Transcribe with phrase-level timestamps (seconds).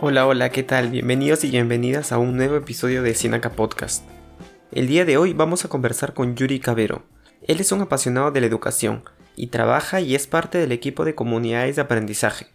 [0.00, 0.90] Hola, hola, ¿qué tal?
[0.90, 4.08] Bienvenidos y bienvenidas a un nuevo episodio de Sinaca Podcast.
[4.70, 7.02] El día de hoy vamos a conversar con Yuri Cabero.
[7.42, 9.02] Él es un apasionado de la educación
[9.34, 12.46] y trabaja y es parte del equipo de comunidades de aprendizaje,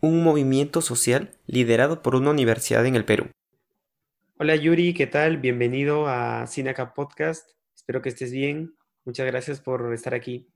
[0.00, 3.26] un movimiento social liderado por una universidad en el Perú.
[4.38, 5.38] Hola Yuri, ¿qué tal?
[5.38, 7.50] Bienvenido a Sinaca Podcast.
[7.74, 8.76] Espero que estés bien.
[9.04, 10.48] Muchas gracias por estar aquí.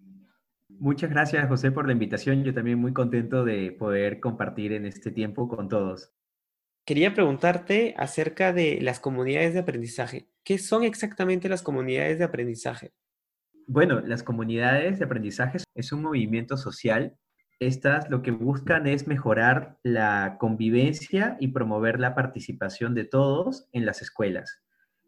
[0.68, 2.44] Muchas gracias José por la invitación.
[2.44, 6.12] Yo también muy contento de poder compartir en este tiempo con todos.
[6.88, 10.30] Quería preguntarte acerca de las comunidades de aprendizaje.
[10.42, 12.94] ¿Qué son exactamente las comunidades de aprendizaje?
[13.66, 17.14] Bueno, las comunidades de aprendizaje es un movimiento social.
[17.60, 23.84] Estas lo que buscan es mejorar la convivencia y promover la participación de todos en
[23.84, 24.62] las escuelas.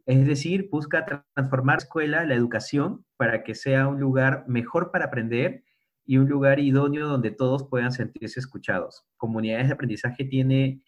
[0.04, 5.06] Es decir, busca transformar la escuela, la educación, para que sea un lugar mejor para
[5.06, 5.64] aprender
[6.04, 9.06] y un lugar idóneo donde todos puedan sentirse escuchados.
[9.16, 10.82] Comunidades de aprendizaje tiene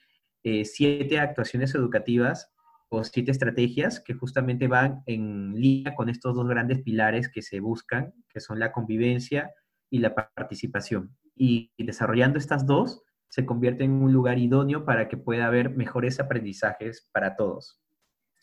[0.44, 2.52] eh, siete actuaciones educativas
[2.88, 7.60] o siete estrategias que justamente van en línea con estos dos grandes pilares que se
[7.60, 9.52] buscan, que son la convivencia
[9.88, 11.16] y la participación.
[11.34, 16.20] Y desarrollando estas dos, se convierte en un lugar idóneo para que pueda haber mejores
[16.20, 17.80] aprendizajes para todos.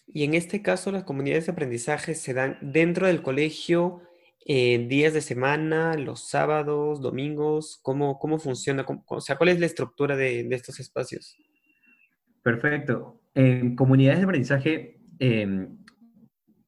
[0.08, 4.02] Y en este caso, las comunidades de aprendizaje se dan dentro del colegio,
[4.46, 8.84] en días de semana, los sábados, domingos, ¿cómo, cómo funciona?
[9.06, 11.38] o sea, ¿cuál es la estructura de estos espacios?
[12.44, 13.22] Perfecto.
[13.34, 15.78] En comunidades de aprendizaje, em,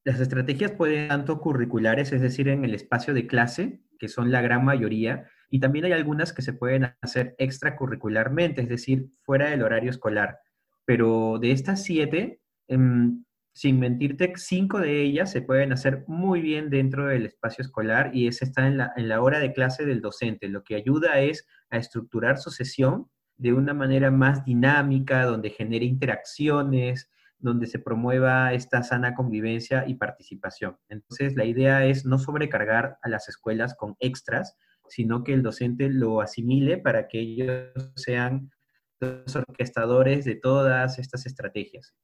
[0.04, 4.42] las estrategias pueden tanto curriculares, es decir, en el espacio de clase, que son la
[4.42, 9.62] gran mayoría, y también hay algunas que se pueden hacer extracurricularmente, es decir, fuera del
[9.62, 10.38] horario escolar.
[10.84, 16.70] Pero de estas siete, em, sin mentirte, cinco de ellas se pueden hacer muy bien
[16.70, 20.00] dentro del espacio escolar y esa está en la, en la hora de clase del
[20.00, 20.48] docente.
[20.48, 23.10] Lo que ayuda es a estructurar su sesión
[23.42, 27.10] de una manera más dinámica, donde genere interacciones,
[27.40, 30.78] donde se promueva esta sana convivencia y participación.
[30.88, 34.56] Entonces, la idea es no sobrecargar a las escuelas con extras,
[34.88, 38.52] sino que el docente lo asimile para que ellos sean
[39.00, 41.96] los orquestadores de todas estas estrategias.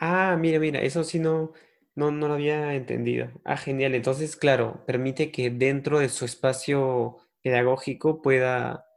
[0.00, 1.52] Ah, mira, mira, eso sí no,
[1.94, 3.30] no, no lo había entendido.
[3.44, 3.94] Ah, genial.
[3.94, 8.89] Entonces, claro, permite que dentro de su espacio pedagógico pueda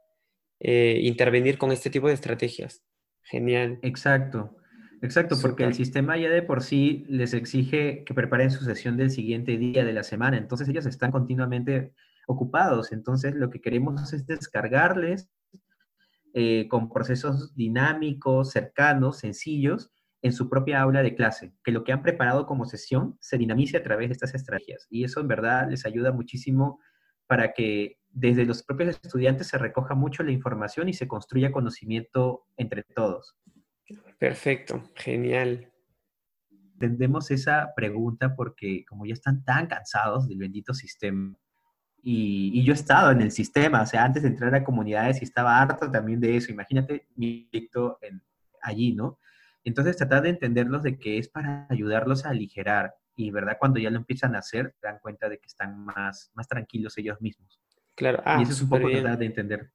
[0.66, 2.82] eh, intervenir con este tipo de estrategias.
[3.22, 3.78] Genial.
[3.82, 4.56] Exacto,
[5.02, 9.10] exacto, porque el sistema ya de por sí les exige que preparen su sesión del
[9.10, 11.92] siguiente día de la semana, entonces ellos están continuamente
[12.26, 15.30] ocupados, entonces lo que queremos es descargarles
[16.32, 19.92] eh, con procesos dinámicos, cercanos, sencillos,
[20.22, 23.76] en su propia aula de clase, que lo que han preparado como sesión se dinamice
[23.76, 24.86] a través de estas estrategias.
[24.88, 26.80] Y eso en verdad les ayuda muchísimo
[27.26, 32.46] para que desde los propios estudiantes se recoja mucho la información y se construya conocimiento
[32.56, 33.36] entre todos.
[34.18, 35.72] Perfecto, genial.
[36.74, 41.36] Entendemos esa pregunta porque como ya están tan cansados del bendito sistema,
[42.06, 45.24] y, yo he estado en el sistema, o sea, antes de entrar a comunidades y
[45.24, 47.98] estaba harto también de eso, imagínate mi proyecto
[48.60, 49.18] allí, ¿no?
[49.64, 53.56] Entonces tratar de entenderlos de que es para ayudarlos a aligerar y, ¿verdad?
[53.58, 57.18] Cuando ya lo empiezan a hacer, dan cuenta de que están más, más tranquilos ellos
[57.22, 57.63] mismos.
[57.94, 59.70] Claro, ah, y eso es un poco tratar de entender.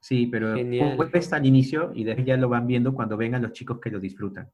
[0.00, 0.54] Sí, pero
[1.12, 4.00] está al inicio y después ya lo van viendo cuando vengan los chicos que lo
[4.00, 4.50] disfrutan.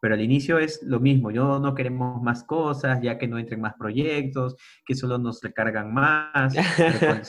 [0.00, 3.60] Pero al inicio es lo mismo, yo no queremos más cosas, ya que no entren
[3.60, 7.22] más proyectos, que solo nos recargan más, pero,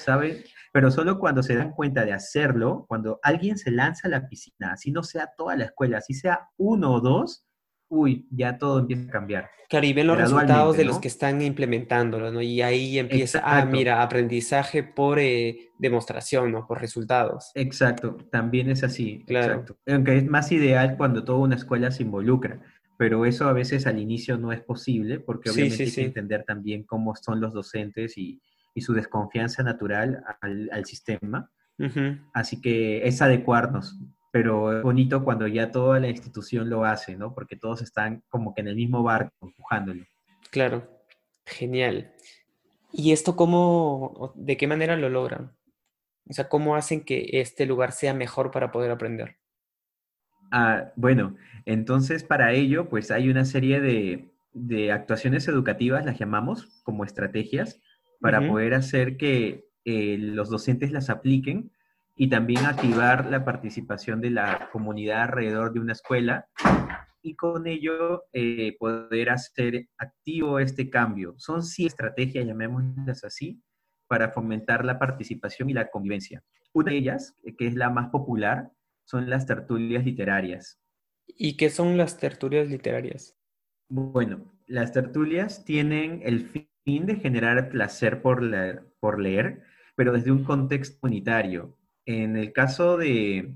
[0.73, 4.73] pero solo cuando se dan cuenta de hacerlo, cuando alguien se lanza a la piscina,
[4.73, 7.45] así no sea toda la escuela, así sea uno o dos,
[7.93, 9.49] uy, ya todo empieza a cambiar.
[9.69, 12.41] Claro, y ven los resultados de los que están implementándolo, ¿no?
[12.41, 16.67] Y ahí empieza, ah, mira, aprendizaje por eh, demostración, ¿no?
[16.67, 17.51] Por resultados.
[17.55, 19.65] Exacto, también es así, claro.
[19.87, 22.61] Aunque es más ideal cuando toda una escuela se involucra,
[22.97, 26.83] pero eso a veces al inicio no es posible, porque obviamente hay que entender también
[26.83, 28.41] cómo son los docentes y,
[28.75, 31.51] su desconfianza natural al, sistema.
[32.33, 33.99] Así que es adecuarnos
[34.33, 37.35] pero es bonito cuando ya toda la institución lo hace, ¿no?
[37.35, 40.03] Porque todos están como que en el mismo barco, empujándolo.
[40.49, 40.89] Claro,
[41.45, 42.11] genial.
[42.91, 45.55] ¿Y esto cómo, de qué manera lo logran?
[46.27, 49.37] O sea, ¿cómo hacen que este lugar sea mejor para poder aprender?
[50.51, 51.35] Ah, bueno,
[51.67, 57.79] entonces para ello, pues hay una serie de, actuaciones educativas, las llamamos como estrategias,
[58.19, 61.72] para poder hacer que eh, los docentes las apliquen
[62.15, 66.47] y también activar la participación de la comunidad alrededor de una escuela
[67.21, 71.35] y con ello eh, poder hacer activo este cambio.
[71.37, 73.61] Son sí estrategias, llamémoslas así,
[74.07, 76.43] para fomentar la participación y la convivencia.
[76.73, 78.71] Una de ellas, que es la más popular,
[79.05, 80.79] son las tertulias literarias.
[81.25, 83.37] ¿Y qué son las tertulias literarias?
[83.89, 86.41] Bueno, las tertulias tienen el
[86.83, 89.63] fin de generar placer por leer, por leer
[89.95, 91.77] pero desde un contexto unitario.
[92.05, 93.55] En el caso de,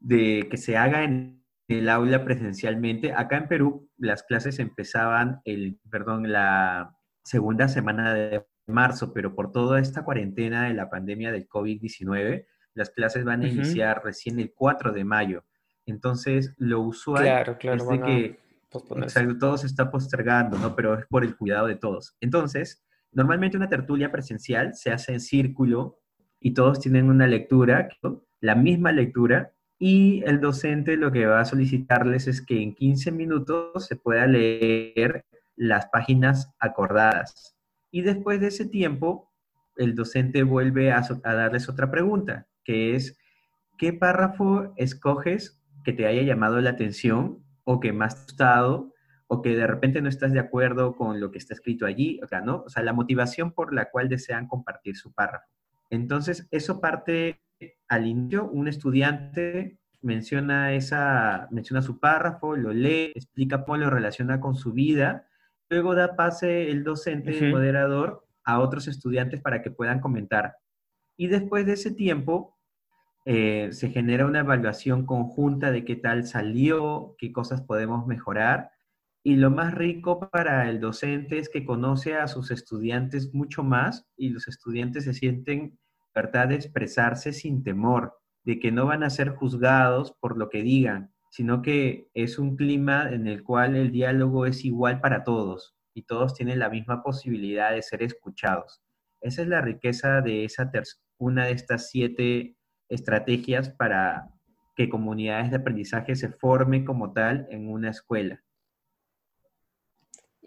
[0.00, 5.78] de que se haga en el aula presencialmente, acá en Perú las clases empezaban el,
[5.90, 11.48] perdón, la segunda semana de marzo, pero por toda esta cuarentena de la pandemia del
[11.48, 15.44] COVID-19, las clases van a iniciar recién el 4 de mayo.
[15.84, 17.26] Entonces, lo usual
[17.60, 18.38] es de que
[19.38, 20.76] todo se está postergando, ¿no?
[20.76, 22.16] Pero es por el cuidado de todos.
[22.20, 26.00] Entonces, normalmente una tertulia presencial se hace en círculo
[26.40, 27.88] y todos tienen una lectura,
[28.40, 33.12] la misma lectura, y el docente lo que va a solicitarles es que en 15
[33.12, 35.24] minutos se pueda leer
[35.56, 37.56] las páginas acordadas.
[37.90, 39.32] Y después de ese tiempo,
[39.76, 43.16] el docente vuelve a, darles otra pregunta, que es,
[43.78, 48.94] ¿qué párrafo escoges que te haya llamado la atención o que más te ha gustado
[49.28, 52.64] o que de repente no estás de acuerdo con lo que está escrito allí, o.
[52.64, 55.46] O sea, la motivación por la cual desean compartir su párrafo.
[55.90, 57.40] Entonces, eso parte
[57.88, 64.40] al inicio, un estudiante menciona, esa, menciona su párrafo, lo lee, explica cómo lo relaciona
[64.40, 65.26] con su vida,
[65.68, 70.56] luego da pase el docente, el moderador, a otros estudiantes para que puedan comentar.
[71.16, 72.56] Y después de ese tiempo,
[73.26, 78.70] eh, se genera una evaluación conjunta de qué tal salió, qué cosas podemos mejorar.
[79.24, 84.06] Y lo más rico para el docente es que conoce a sus estudiantes mucho más
[84.16, 85.78] y los estudiantes se sienten
[86.14, 90.62] libertad de expresarse sin temor, de que no van a ser juzgados por lo que
[90.62, 95.76] digan, sino que es un clima en el cual el diálogo es igual para todos
[95.94, 98.80] y todos tienen la misma posibilidad de ser escuchados.
[99.20, 100.70] Esa es la riqueza de esa
[101.18, 102.56] una de estas siete
[102.88, 104.28] estrategias para
[104.76, 108.42] que comunidades de aprendizaje se formen como tal en una escuela.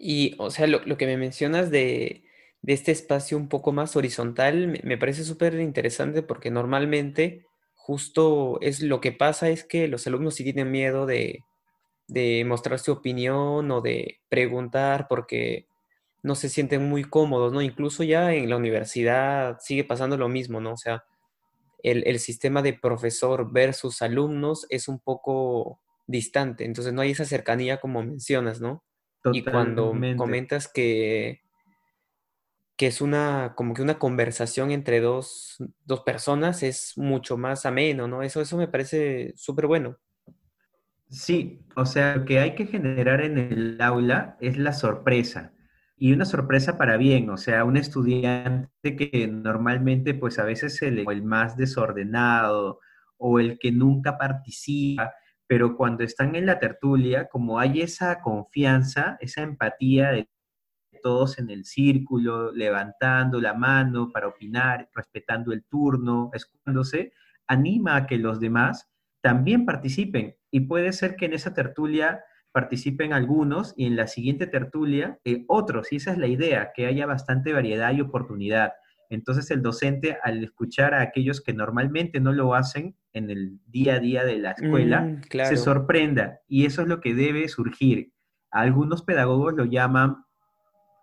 [0.04, 2.24] Y, o sea, lo, que me mencionas de,
[2.66, 7.46] este espacio un poco más horizontal me, parece súper interesante porque normalmente
[7.76, 11.44] justo es lo que pasa es que los alumnos sí tienen miedo de,
[12.08, 15.66] de mostrar su opinión o de preguntar porque
[16.24, 17.62] no se sienten muy cómodos, ¿no?
[17.62, 20.72] Incluso ya en la universidad sigue pasando lo mismo, ¿no?
[20.72, 21.04] O sea,
[21.84, 25.78] el, sistema de profesor versus alumnos es un poco
[26.08, 28.82] distante, entonces no hay esa cercanía como mencionas, ¿no?
[29.32, 31.42] Y cuando comentas que,
[32.76, 38.08] que es una, como que una conversación entre dos, dos personas es mucho más ameno,
[38.08, 38.22] ¿no?
[38.22, 39.98] Eso, eso me parece súper bueno.
[41.08, 45.52] Sí, o sea, lo que hay que generar en el aula es la sorpresa
[45.96, 50.82] y una sorpresa para bien, o sea, un estudiante que normalmente pues a veces es
[50.82, 52.80] el, el más desordenado
[53.18, 55.14] o el que nunca participa,
[55.52, 60.30] pero cuando están en la tertulia, como hay esa confianza, esa empatía de
[61.02, 67.12] todos en el círculo, levantando la mano para opinar, respetando el turno, escuchándose,
[67.46, 68.90] anima a que los demás
[69.20, 70.36] también participen.
[70.50, 75.44] Y puede ser que en esa tertulia participen algunos y en la siguiente tertulia eh,
[75.48, 75.92] otros.
[75.92, 78.72] Y esa es la idea, que haya bastante variedad y oportunidad.
[79.10, 83.94] Entonces el docente, al escuchar a aquellos que normalmente no lo hacen en el día
[83.94, 86.40] a día de la escuela, mm, se sorprenda.
[86.48, 88.12] Y eso es lo que debe surgir.
[88.50, 90.24] Algunos pedagogos lo llaman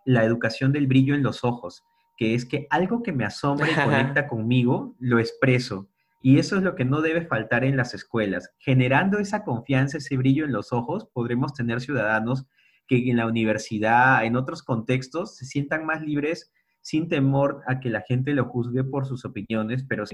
[0.06, 1.84] la educación del brillo en los ojos,
[2.18, 3.76] que es que algo que me asombra y
[4.16, 5.90] conecta conmigo, lo expreso.
[6.22, 8.52] Y eso es lo que no debe faltar en las escuelas.
[8.60, 12.46] Generando esa confianza, ese brillo en los ojos, podremos tener ciudadanos
[12.88, 16.52] que en la universidad, en otros contextos, se sientan más libres
[16.82, 20.06] sin temor a que la gente lo juzgue por sus opiniones, pero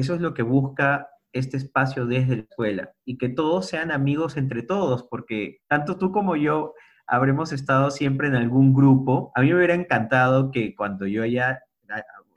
[0.00, 4.36] eso es lo que busca este espacio desde la escuela y que todos sean amigos
[4.36, 6.74] entre todos, porque tanto tú como yo
[7.06, 9.32] habremos estado siempre en algún grupo.
[9.34, 11.60] A mí me hubiera encantado que cuando yo ya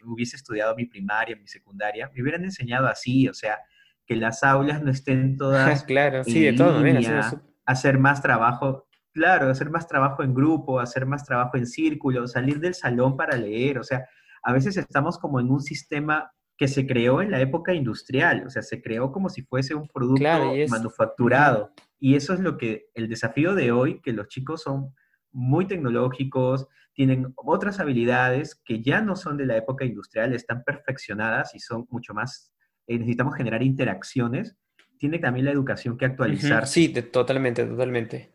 [0.06, 3.60] hubiese estudiado mi primaria, mi secundaria, me hubieran enseñado así, o sea,
[4.06, 6.84] que las aulas no estén todas claro, sí, de todo,
[7.66, 12.60] hacer más trabajo, claro, hacer más trabajo en grupo, hacer más trabajo en círculo, salir
[12.60, 14.06] del salón para leer, o sea,
[14.44, 18.50] a veces estamos como en un sistema que se creó en la época industrial, o
[18.50, 21.74] sea, se creó como si fuese un producto manufacturado.
[22.00, 24.94] Y eso es lo que el desafío de hoy, que los chicos son
[25.32, 31.56] muy tecnológicos, tienen otras habilidades que ya no son de la época industrial, están perfeccionadas
[31.56, 32.54] y son mucho más,
[32.88, 34.56] eh, necesitamos generar interacciones,
[34.98, 36.68] tiene también la educación que actualizar.
[36.68, 38.32] Sí, totalmente, totalmente.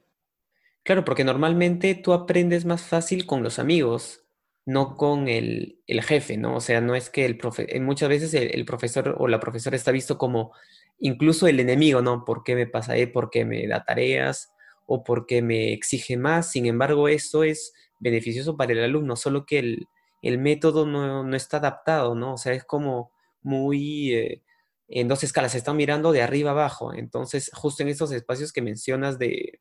[0.82, 4.27] Claro, porque normalmente tú aprendes más fácil con los amigos,
[4.68, 6.56] no con el, jefe, ¿no?
[6.56, 9.92] O sea, no es que el profe, muchas veces el, profesor o la profesora está
[9.92, 10.52] visto como
[10.98, 12.22] incluso el enemigo, ¿no?
[12.26, 13.06] ¿Por qué me pasa ahí?
[13.06, 14.52] ¿Por qué me da tareas?
[14.84, 16.50] ¿O por qué me exige más?
[16.50, 22.14] Sin embargo, eso es beneficioso para el alumno, solo que el, método no, está adaptado,
[22.14, 22.34] ¿no?
[22.34, 23.10] O sea, es como
[23.40, 24.12] muy...
[24.12, 24.42] Eh,
[24.90, 26.92] en dos escalas, se están mirando de arriba abajo.
[26.92, 29.60] Entonces, justo en estos espacios que mencionas de,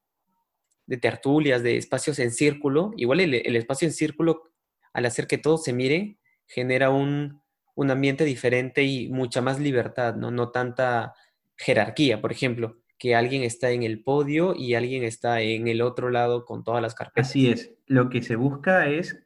[0.85, 4.51] de tertulias, de espacios en círculo, igual el, el, espacio en círculo,
[4.97, 7.39] al hacer que todo se mire, genera un,
[7.75, 10.31] un ambiente diferente y mucha más libertad, ¿no?
[10.31, 11.13] No tanta
[11.55, 16.09] jerarquía, por ejemplo, que alguien está en el podio y alguien está en el otro
[16.09, 17.29] lado con todas las carpetas.
[17.29, 19.23] Así es, lo que se busca es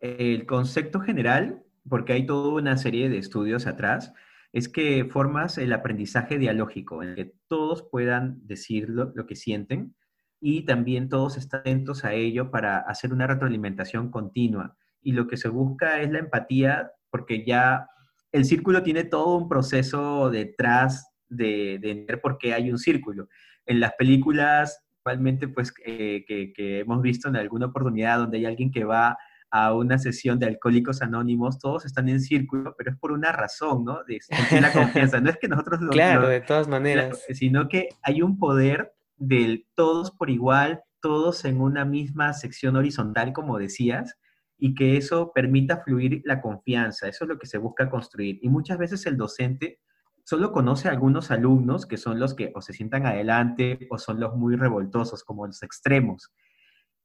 [0.00, 4.12] el concepto general, porque hay toda una serie de estudios atrás,
[4.52, 9.36] es que formas el aprendizaje dialógico, en el que todos puedan decir lo, lo que
[9.36, 9.94] sienten
[10.40, 14.76] y también todos están atentos a ello para hacer una retroalimentación continua.
[15.06, 17.86] Y lo que se busca es la empatía, porque ya
[18.32, 23.28] el círculo tiene todo un proceso detrás de, entender por qué hay un círculo.
[23.66, 28.72] En las películas, actualmente, pues, eh, que, hemos visto en alguna oportunidad donde hay alguien
[28.72, 29.16] que va
[29.52, 33.84] a una sesión de alcohólicos anónimos, todos están en círculo, pero es por una razón,
[33.84, 34.00] ¿no?
[34.08, 34.18] De
[34.60, 35.20] la confianza.
[35.20, 35.90] No es que nosotros lo...
[35.90, 37.24] Claro, de todas maneras.
[37.32, 43.32] Sino que hay un poder del todos por igual, todos en una misma sección horizontal,
[43.32, 44.18] como decías,
[44.58, 47.08] y que eso permita fluir la confianza.
[47.08, 48.38] Eso es lo que se busca construir.
[48.42, 49.80] Y muchas veces el docente
[50.24, 54.18] solo conoce a algunos alumnos que son los que o se sientan adelante o son
[54.18, 56.32] los muy revoltosos, como los extremos,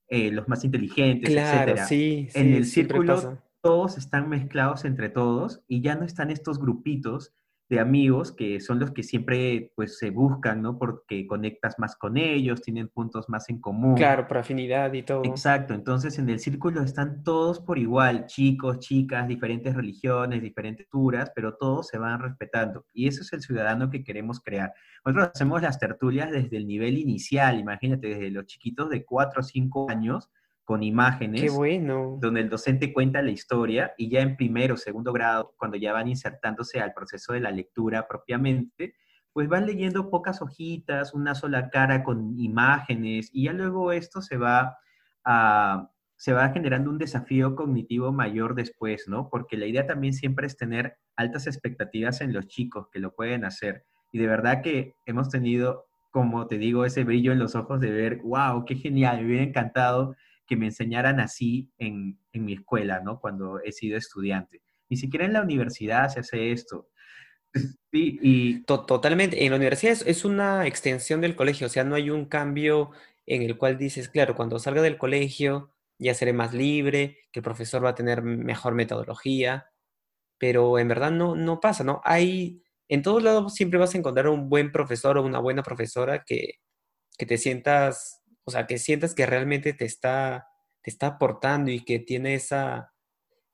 [0.08, 5.82] eh, los más inteligentes, claro, Sí, en el círculo todos están mezclados entre todos y
[5.82, 7.34] ya no están estos grupitos
[7.72, 10.78] de amigos que son los que siempre pues se buscan, ¿no?
[10.78, 13.96] Porque conectas más con ellos, tienen puntos más en común.
[13.96, 15.24] Claro, por afinidad y todo.
[15.24, 21.32] Exacto, entonces en el círculo están todos por igual, chicos, chicas, diferentes religiones, diferentes culturas,
[21.34, 22.86] pero todos se van respetando.
[22.94, 24.74] Y eso es el ciudadano que queremos crear.
[25.06, 29.44] Nosotros hacemos las tertulias desde el nivel inicial, imagínate, desde los chiquitos de 4 o
[29.44, 30.30] 5 años,
[30.72, 31.42] con imágenes.
[31.42, 32.18] Qué bueno.
[32.22, 35.92] Donde el docente cuenta la historia y ya en primero o segundo grado, cuando ya
[35.92, 38.96] van insertándose al proceso de la lectura propiamente,
[39.34, 44.38] pues van leyendo pocas hojitas, una sola cara con imágenes y ya luego esto se
[44.38, 44.78] va
[45.26, 49.28] a, se va generando un desafío cognitivo mayor después, ¿no?
[49.30, 53.44] Porque la idea también siempre es tener altas expectativas en los chicos que lo pueden
[53.44, 53.84] hacer.
[54.14, 57.92] Y de verdad que hemos tenido, como te digo, ese brillo en los ojos de
[57.92, 60.16] ver, wow, qué genial, me hubiera encantado
[60.52, 63.22] que me enseñaran así en, mi escuela, ¿no?
[63.22, 64.62] Cuando he sido estudiante.
[64.90, 66.90] Ni siquiera en la universidad se hace esto.
[67.94, 68.64] Sí, y...
[68.64, 69.46] Totalmente.
[69.46, 72.92] En la universidad es, una extensión del colegio, o sea, no hay un cambio
[73.26, 77.44] en el cual dices, claro, cuando salga del colegio ya seré más libre, que el
[77.44, 79.68] profesor va a tener mejor metodología,
[80.38, 82.02] pero en verdad no, no pasa, ¿no?
[82.04, 86.24] Hay, en todos lados siempre vas a encontrar un buen profesor o una buena profesora
[86.26, 86.56] que,
[87.18, 90.48] que te sientas o sea, que sientas que realmente te está,
[90.82, 92.94] te está aportando y que tiene esa,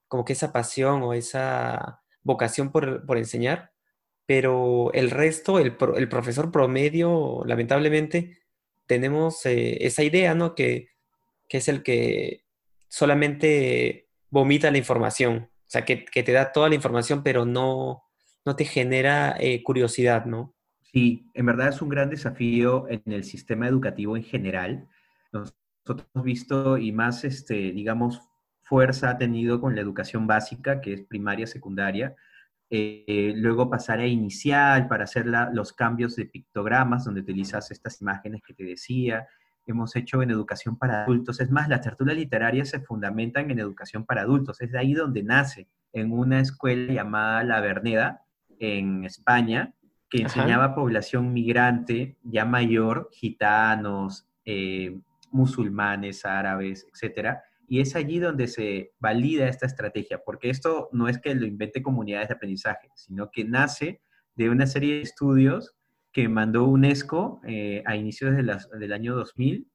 [0.07, 3.71] como que esa pasión o esa vocación por, enseñar,
[4.25, 8.39] pero el resto, el, profesor promedio, lamentablemente,
[8.85, 10.55] tenemos eh, esa idea, ¿no?
[10.55, 10.89] Que,
[11.49, 12.43] es el que
[12.89, 18.03] solamente vomita la información, o sea, que, te da toda la información, pero no,
[18.45, 20.56] no te genera eh, curiosidad, ¿no?
[20.97, 24.89] Sí, en verdad es un gran desafío en el sistema educativo en general.
[25.31, 28.19] Nosotros hemos visto y más, este, digamos,
[28.63, 32.15] fuerza ha tenido con la educación básica, que es primaria, secundaria,
[32.71, 38.41] eh, luego pasar a inicial para hacer los cambios de pictogramas, donde utilizas estas imágenes
[38.41, 39.27] que te decía.
[39.67, 41.39] Hemos hecho en educación para adultos.
[41.41, 44.61] Es más, las tertulias literarias se fundamentan en educación para adultos.
[44.61, 48.23] Es de ahí donde nace, en una escuela llamada La Verneda,
[48.59, 49.75] en España,
[50.09, 54.97] que enseñaba población migrante ya mayor, gitanos, eh,
[55.31, 57.43] musulmanes, árabes, etcétera.
[57.67, 61.83] Y es allí donde se valida esta estrategia, porque esto no es que lo invente
[61.83, 64.01] comunidades de aprendizaje, sino que nace
[64.35, 65.75] de una serie de estudios
[66.13, 69.69] que mandó UNESCO eh, a inicios del año 2000,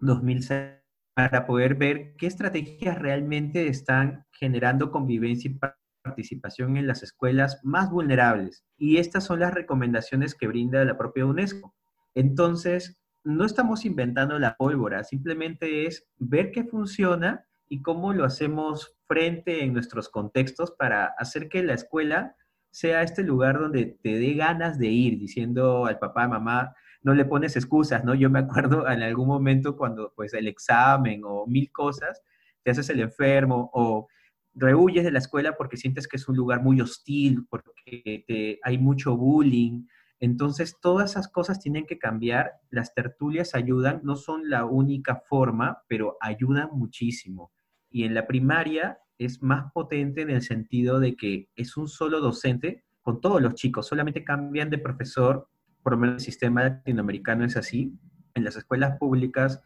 [0.00, 0.82] 2006,
[1.14, 5.58] para poder ver qué estrategias realmente están generando convivencia y
[6.02, 8.64] participación en las escuelas más vulnerables.
[8.76, 11.74] Y estas son las recomendaciones que brinda la propia UNESCO.
[12.14, 18.96] Entonces, no estamos inventando la pólvora, simplemente es ver qué funciona y cómo lo hacemos
[19.06, 22.36] frente en nuestros contextos para hacer que la escuela
[22.70, 27.24] sea este lugar donde te dé ganas de ir, diciendo al papá, mamá, no le
[27.24, 28.14] pones excusas, ¿no?
[28.14, 32.22] Yo me acuerdo en algún momento cuando pues el examen o mil cosas,
[32.62, 34.08] te haces el enfermo o
[34.54, 39.16] rehuyes de la escuela porque sientes que es un lugar muy hostil, porque hay mucho
[39.16, 39.86] bullying.
[40.20, 42.52] Entonces, todas esas cosas tienen que cambiar.
[42.70, 47.50] Las tertulias ayudan, no son la única forma, pero ayudan muchísimo.
[47.90, 52.20] Y en la primaria es más potente en el sentido de que es un solo
[52.20, 55.48] docente con todos los chicos, solamente cambian de profesor,
[55.82, 57.92] por lo menos el sistema latinoamericano es así.
[58.34, 59.60] En las escuelas públicas,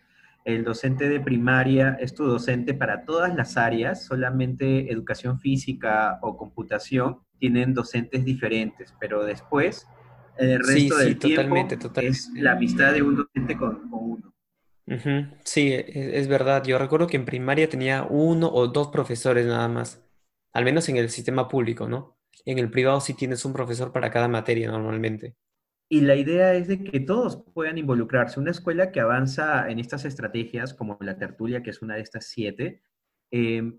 [0.47, 6.37] el docente de primaria es tu docente para todas las áreas, solamente educación física o
[6.37, 9.88] computación tienen docentes diferentes, pero después
[10.38, 11.57] el resto del tiempo
[12.00, 14.33] es la amistad de un docente con, uno.
[15.43, 16.62] Sí, e, es, verdad.
[16.62, 20.00] Yo recuerdo que en primaria tenía uno o dos profesores nada más,
[20.53, 22.19] al menos en el sistema público, ¿no?
[22.45, 25.35] En el privado sí tienes un profesor para cada materia normalmente.
[25.88, 28.40] Y la idea es de que todos puedan involucrarse.
[28.40, 32.26] Una escuela que avanza en estas estrategias, como la tertulia, que es una de estas
[32.26, 32.83] siete,
[33.31, 33.78] em,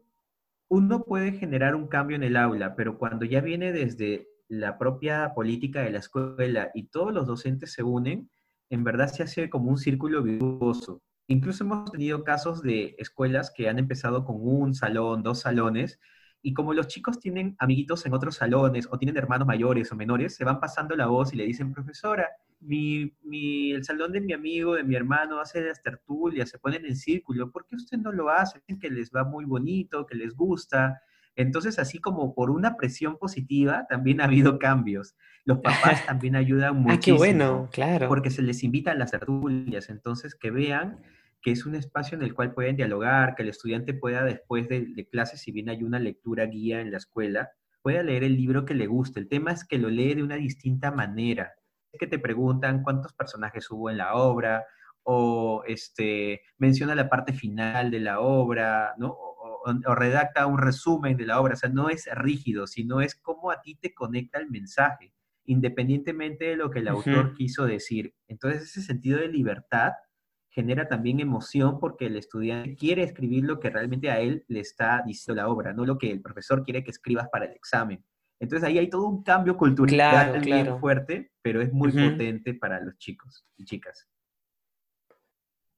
[0.69, 5.33] uno puede generar un cambio en el aula, pero cuando ya viene desde la propia
[5.35, 8.29] política de la escuela y todos los docentes se unen,
[8.69, 11.01] en verdad se hace como un círculo virtuoso.
[11.27, 15.99] Incluso hemos tenido casos de escuelas que han empezado con un salón, dos salones,
[16.47, 20.33] y como los chicos tienen amiguitos en otros salones o tienen hermanos mayores o menores,
[20.33, 22.25] se van pasando la voz y le dicen, profesora,
[22.61, 26.85] mi, mi, el salón de mi amigo, de mi hermano, hace las tertulias, se ponen
[26.85, 28.61] en círculo, ¿por qué usted no lo hace?
[28.79, 31.01] Que les va muy bonito, que les gusta.
[31.35, 35.17] Entonces, así como por una presión positiva, también ha habido cambios.
[35.43, 36.95] Los papás también ayudan muchísimo.
[36.95, 38.07] Ah, qué bueno, claro.
[38.07, 41.01] Porque se les invita a las tertulias, entonces que vean
[41.47, 44.85] que es un espacio en el cual pueden dialogar, que el estudiante pueda después de,
[44.93, 47.51] de clases, si bien hay una lectura guía en la escuela,
[47.81, 49.21] pueda leer el libro que le guste.
[49.21, 51.53] El tema es que lo lee de una distinta manera.
[51.93, 54.65] Es que te preguntan cuántos personajes hubo en la obra,
[55.03, 59.15] o este, menciona la parte final de la obra, ¿no?
[59.17, 63.51] o, redacta un resumen de la obra, o sea, no es rígido, sino es cómo
[63.51, 65.13] a ti te conecta el mensaje,
[65.45, 68.13] independientemente de lo que el autor quiso decir.
[68.27, 69.93] Entonces, ese sentido de libertad
[70.57, 75.03] genera también emoción porque el estudiante quiere escribir lo que realmente a él le está
[75.05, 78.03] diciendo la obra, no lo que el profesor quiere que escribas para el examen.
[78.39, 82.97] Entonces ahí hay todo un cambio cultural bien fuerte, pero es muy potente para los
[82.97, 84.07] chicos y chicas.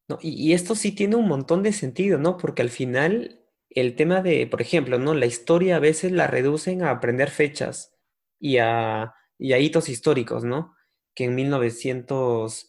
[0.08, 2.38] No, y, y, esto sí tiene un montón de sentido, ¿no?
[2.38, 3.39] Porque al final
[3.70, 5.13] el tema de, por ejemplo, ¿no?
[5.13, 7.96] La historia a veces la reducen a aprender fechas
[8.39, 10.76] y a, hitos históricos, ¿no?
[11.13, 12.69] Que en 1900,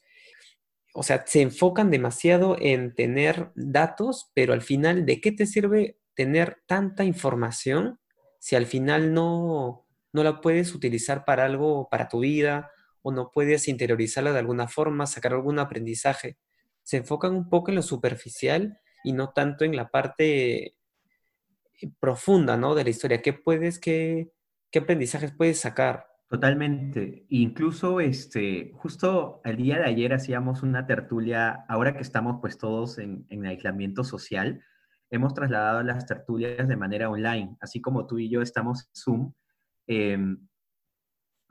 [0.95, 5.99] o sea, se enfocan demasiado en tener datos, pero al final, ¿de qué te sirve
[6.15, 8.01] tener tanta información
[8.39, 12.71] si al final no, no la puedes utilizar para algo, para tu vida,
[13.03, 16.39] o no puedes interiorizarla de alguna forma, sacar algún aprendizaje?
[16.83, 20.75] Se enfocan un poco en lo superficial y no tanto en la parte
[22.01, 22.75] profunda, ¿no?
[22.75, 23.23] De la historia.
[23.23, 24.33] ¿Qué puedes, qué,
[24.71, 26.10] qué aprendizajes puedes sacar?
[26.31, 27.27] Totalmente.
[27.29, 32.99] Incluso, este, justo el día de ayer hacíamos una tertulia, ahora que estamos pues todos
[32.99, 34.63] en, en aislamiento social,
[35.11, 39.33] hemos trasladado las tertulias de manera online, así como tú y yo estamos en Zoom.
[39.89, 40.47] Em,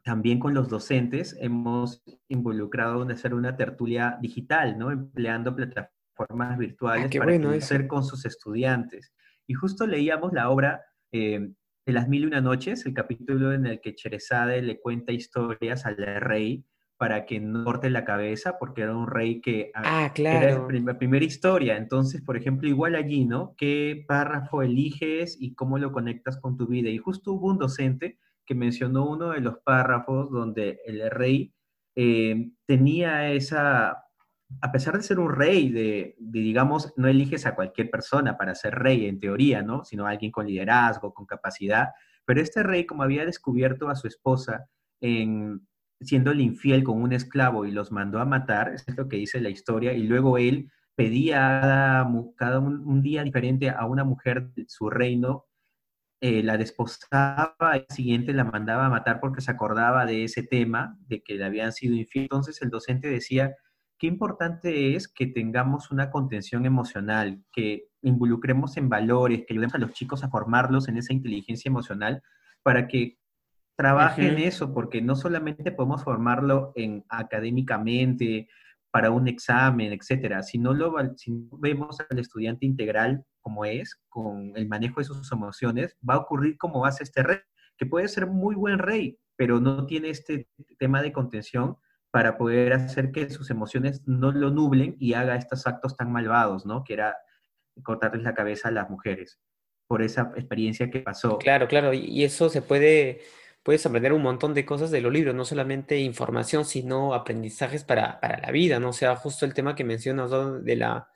[0.05, 4.91] también con los docentes hemos involucrado en hacer una tertulia digital, ¿no?
[4.91, 9.13] Empleando plataformas virtuales ah, para bueno con sus estudiantes.
[9.45, 11.51] Y justo leíamos la obra eh,
[11.85, 15.85] de las mil y una noches, el capítulo en el que Cherezade le cuenta historias
[15.85, 16.65] al rey
[16.97, 20.67] para que no corte la cabeza, porque era un rey que ah, ah claro.
[20.69, 21.77] era la primera historia.
[21.77, 23.55] Entonces, por ejemplo, igual allí, ¿no?
[23.57, 26.89] ¿Qué párrafo eliges y cómo lo conectas con tu vida?
[26.89, 31.53] Y justo hubo un docente que mencionó uno de los párrafos donde el rey
[31.95, 34.08] eh, tenía esa
[34.61, 38.75] a pesar de ser un rey, de, digamos, no eliges a cualquier persona para ser
[38.75, 39.85] rey en teoría, ¿no?
[39.85, 41.89] Sino a alguien con liderazgo, con capacidad.
[42.25, 44.67] Pero este rey, como había descubierto a su esposa
[45.01, 45.67] en,
[46.01, 49.49] siéndole infiel con un esclavo y los mandó a matar, es lo que dice la
[49.49, 55.45] historia, y luego él pedía cada un, día diferente a una mujer de su reino,
[56.21, 60.97] eh, la desposaba, al siguiente la mandaba a matar porque se acordaba de ese tema,
[61.07, 62.25] de que le habían sido infiel.
[62.25, 63.55] Entonces el docente decía,
[63.99, 69.79] qué importante es que tengamos una contención emocional, que involucremos en valores, que ayudemos a
[69.79, 72.23] los chicos a formarlos en esa inteligencia emocional
[72.63, 73.17] para que
[73.75, 78.47] trabajen eso, porque no solamente podemos formarlo en académicamente,
[78.91, 84.51] para un examen, etcétera, si no, lo, si vemos al estudiante integral como es, con
[84.55, 87.39] el manejo de sus emociones, va a ocurrir como hace este rey,
[87.77, 91.77] que puede ser muy buen rey, pero no tiene este tema de contención
[92.11, 96.65] para poder hacer que sus emociones no lo nublen y haga estos actos tan malvados,
[96.65, 96.83] ¿no?
[96.83, 97.15] Que era
[97.83, 99.39] cortarles la cabeza a las mujeres
[99.87, 101.37] por esa experiencia que pasó.
[101.39, 103.21] Claro, claro, y eso se puede,
[103.63, 108.19] puedes aprender un montón de cosas de los libros, no solamente información, sino aprendizajes para,
[108.19, 108.89] para la vida, ¿no?
[108.89, 110.59] O sea, justo el tema que mencionas ¿no?
[110.59, 111.09] de la,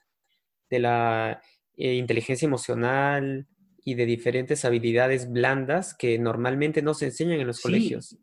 [0.69, 1.41] de la
[1.75, 3.47] eh, inteligencia emocional
[3.84, 8.17] y de diferentes habilidades blandas que normalmente no se enseñan en los colegios,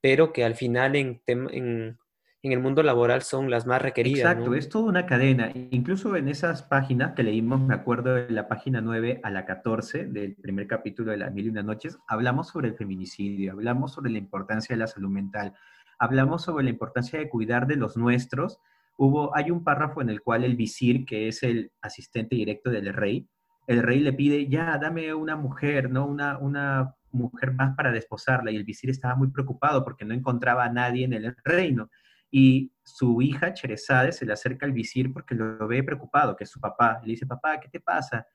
[0.00, 1.98] pero que al final en, en
[2.46, 4.20] en el mundo laboral son las más requeridas.
[4.20, 5.50] Exacto, es toda una cadena.
[5.70, 10.06] Incluso en esas páginas que leímos, me acuerdo de la página 9 a la 14
[10.06, 14.12] del primer capítulo de Las Mil y Una Noches, hablamos sobre el feminicidio, hablamos sobre
[14.12, 15.54] la importancia de la salud mental,
[15.98, 18.60] hablamos sobre la importancia de cuidar de los nuestros.
[18.96, 22.94] Hubo, hay un párrafo en el cual el visir, que es el asistente directo del
[22.94, 23.26] rey,
[23.66, 26.06] el rey le pide, ya, dame una mujer, ¿no?
[26.06, 28.52] Una, una mujer más para desposarla.
[28.52, 31.90] Y el visir estaba muy preocupado porque no encontraba a nadie en el reino
[32.30, 36.50] y su hija Cherezade se le acerca al visir porque lo ve preocupado, que es
[36.50, 37.00] su papá.
[37.02, 38.26] Le dice, papá, ¿qué te pasa?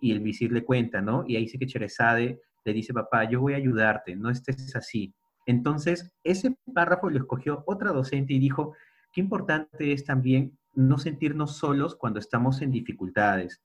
[0.00, 1.24] Y el visir le cuenta, ¿no?
[1.26, 5.14] Y ahí dice que Cherezade le dice, papá, yo voy a ayudarte, no estés así.
[5.46, 8.74] Entonces, ese párrafo lo escogió otra docente y dijo,
[9.12, 13.60] qué importante es también no sentirnos solos cuando estamos en dificultades,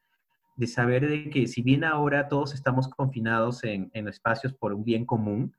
[0.56, 4.84] de saber de que si bien ahora todos estamos confinados en, en espacios por un
[4.84, 5.54] bien común,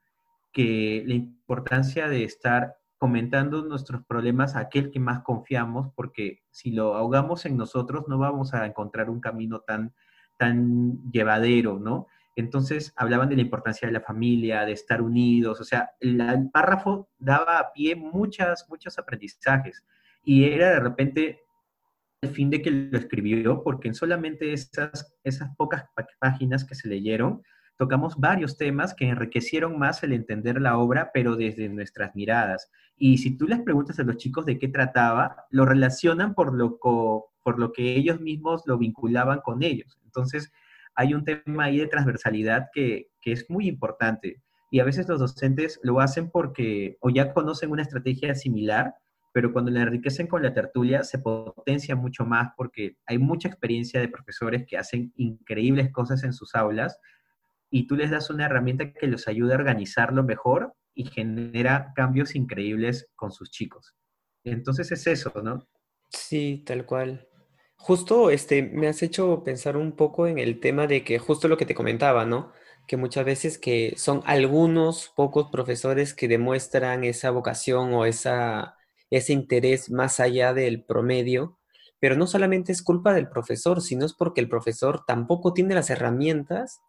[0.53, 6.73] que la importancia de estar comentando nuestros problemas a aquel que más confiamos, porque si
[6.73, 9.95] lo ahogamos en nosotros no vamos a encontrar un camino tan,
[10.39, 12.07] tan llevadero, ¿no?
[12.37, 17.09] Entonces hablaban de la importancia de la familia, de estar unidos, o sea, el, párrafo
[17.19, 19.85] daba a pie muchas, muchos aprendizajes
[20.23, 21.41] y era de repente
[22.21, 25.85] el fin de que lo escribió, porque en solamente esas, esas pocas
[26.19, 27.43] páginas que se leyeron,
[27.77, 32.71] tocamos varios temas que enriquecieron más el entender la obra, pero desde nuestras miradas.
[32.97, 36.79] Y si tú les preguntas a los chicos de qué trataba, lo relacionan por lo,
[36.79, 39.99] por lo que ellos mismos lo vinculaban con ellos.
[40.05, 40.53] Entonces,
[40.95, 44.43] hay un tema ahí de transversalidad que, que es muy importante.
[44.71, 48.95] Y a veces los docentes lo hacen porque o ya conocen una estrategia similar,
[49.33, 54.01] pero cuando la enriquecen con la tertulia se potencia mucho más porque hay mucha experiencia
[54.01, 56.99] de profesores que hacen increíbles cosas en sus aulas
[57.71, 62.35] y tú les das una herramienta que los ayuda a organizarlo mejor y genera cambios
[62.35, 63.95] increíbles con sus chicos.
[64.45, 65.67] Entonces es eso, ¿no?
[66.09, 67.29] Sí, tal cual.
[67.77, 71.57] Justo este, me has hecho pensar un poco en el tema de que justo lo
[71.57, 72.53] que te comentaba, ¿no?
[72.87, 78.77] Que muchas veces que son algunos pocos profesores que demuestran esa vocación o esa,
[79.11, 81.59] ese interés más allá del promedio,
[82.01, 85.91] pero no solamente es culpa del profesor, sino es porque el profesor tampoco tiene las
[85.91, 86.81] herramientas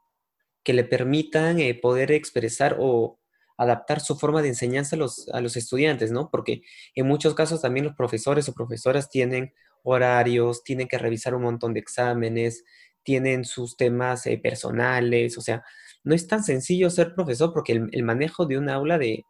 [0.68, 3.22] que le permitan eh, poder expresar o
[3.58, 6.30] adaptar su forma de enseñanza a los, a los estudiantes, ¿no?
[6.30, 6.62] Porque
[6.94, 9.54] en muchos casos también los profesores o profesoras tienen
[9.84, 12.66] horarios, tienen que revisar un montón de exámenes,
[13.02, 15.64] tienen sus temas eh, personales, o sea,
[16.04, 19.24] no es tan sencillo ser profesor porque el, manejo de un aula de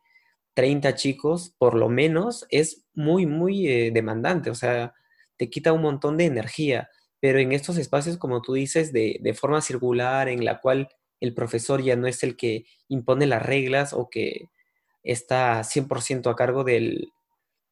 [0.56, 4.96] 30 chicos, por lo menos, es muy, muy eh, demandante, o sea,
[5.38, 9.34] te quita un montón de energía, pero en estos espacios, como tú dices, de, de
[9.36, 13.94] forma circular, en la cual el profesor ya no es el que impone las reglas
[13.94, 14.50] o que
[15.04, 17.12] está 100% a cargo del,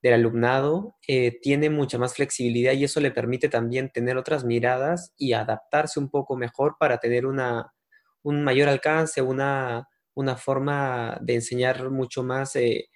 [0.04, 5.34] alumnado, eh, tiene mucha más flexibilidad y eso le permite también tener otras miradas y
[5.34, 7.74] adaptarse un poco mejor para tener una,
[8.22, 12.90] un mayor alcance, una, una forma de enseñar mucho más eh,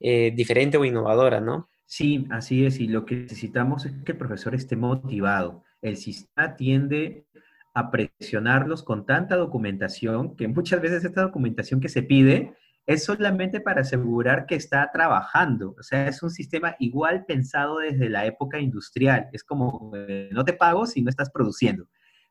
[0.00, 1.70] eh, diferente o innovadora, ¿no?
[1.86, 5.64] Sí, así es, y lo que necesitamos es que el profesor esté motivado.
[5.82, 7.26] El sistema tiende
[7.74, 12.54] a presionarlos con tanta documentación que muchas veces esta documentación que se pide
[12.86, 15.76] es solamente para asegurar que está trabajando.
[15.78, 19.28] O sea, es un sistema igual pensado desde la época industrial.
[19.32, 21.86] Es como, eh, no te pago si no estás produciendo.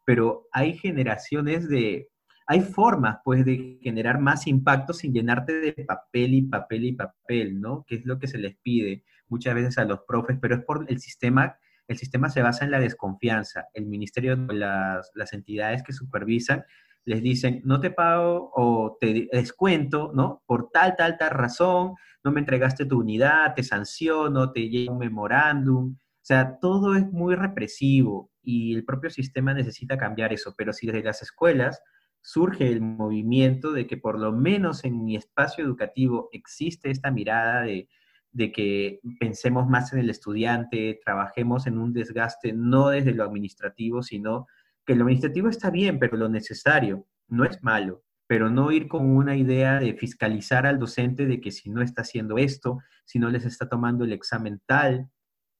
[0.05, 2.09] Pero hay generaciones de,
[2.45, 7.61] hay formas pues de generar más impacto sin llenarte de papel y papel y papel,
[7.61, 7.85] ¿no?
[7.87, 10.85] Que es lo que se les pide muchas veces a los profes, pero es por
[10.89, 11.57] el sistema
[11.89, 13.65] el sistema se basa en la desconfianza.
[13.73, 16.63] El ministerio, las, las entidades que supervisan,
[17.05, 20.43] les dicen, no te pago o te descuento, ¿no?
[20.45, 24.99] Por tal, tal, tal razón, no me entregaste tu unidad, te sanciono, te llega un
[24.99, 25.95] memorándum.
[25.95, 30.85] O sea, todo es muy represivo y el propio sistema necesita cambiar eso, pero si
[30.85, 31.81] desde las escuelas
[32.21, 37.61] surge el movimiento de que por lo menos en mi espacio educativo existe esta mirada
[37.61, 37.87] de
[38.31, 44.03] de que pensemos más en el estudiante, trabajemos en un desgaste no desde lo administrativo,
[44.03, 44.47] sino
[44.85, 49.05] que lo administrativo está bien, pero lo necesario no es malo, pero no ir con
[49.05, 53.29] una idea de fiscalizar al docente de que si no está haciendo esto, si no
[53.29, 55.09] les está tomando el examen tal,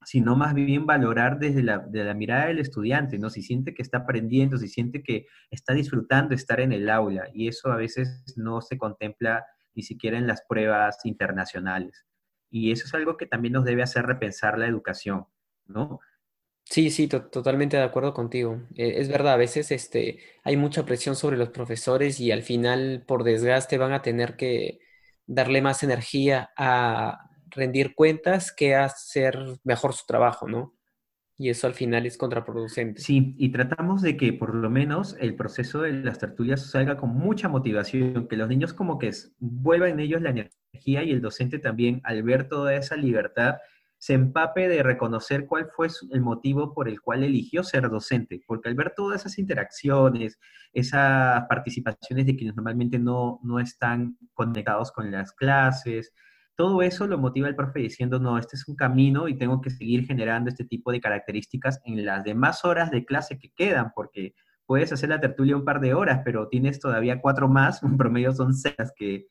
[0.05, 3.29] sino más bien valorar desde la, de la mirada del estudiante, ¿no?
[3.29, 7.47] Si siente que está aprendiendo, si siente que está disfrutando estar en el aula, y
[7.47, 12.05] eso a veces no se contempla ni siquiera en las pruebas internacionales.
[12.49, 15.27] Y eso es algo que también nos debe hacer repensar la educación,
[15.67, 15.99] ¿no?
[16.65, 18.62] Sí, sí, totalmente de acuerdo contigo.
[18.75, 23.03] E, es verdad, a veces este, hay mucha presión sobre los profesores y al final,
[23.07, 24.79] por desgaste, van a tener que
[25.25, 30.75] darle más energía a rendir cuentas que a hacer mejor su trabajo, ¿no?
[31.41, 33.02] Y eso al final es contraproducente.
[33.02, 37.12] Sí, y tratamos de que por lo menos el proceso de las tertulias salga con
[37.12, 41.58] mucha motivación, que los niños como que vuelvan en ellos la energía y el docente
[41.58, 43.56] también al ver toda esa libertad
[43.97, 48.67] se empape de reconocer cuál fue el motivo por el cual eligió ser docente, porque
[48.67, 50.39] al ver todas esas interacciones,
[50.73, 56.13] esas participaciones de quienes normalmente no, no están conectados con las clases,
[56.59, 59.69] todo eso lo motiva el profe diciendo, no, este es un camino y tengo que
[59.69, 64.33] seguir generando este tipo de características en las demás horas de clase que quedan, porque
[64.65, 68.33] puedes hacer la tertulia un par de horas, pero tienes todavía cuatro más, un promedio
[68.33, 69.27] son seis que,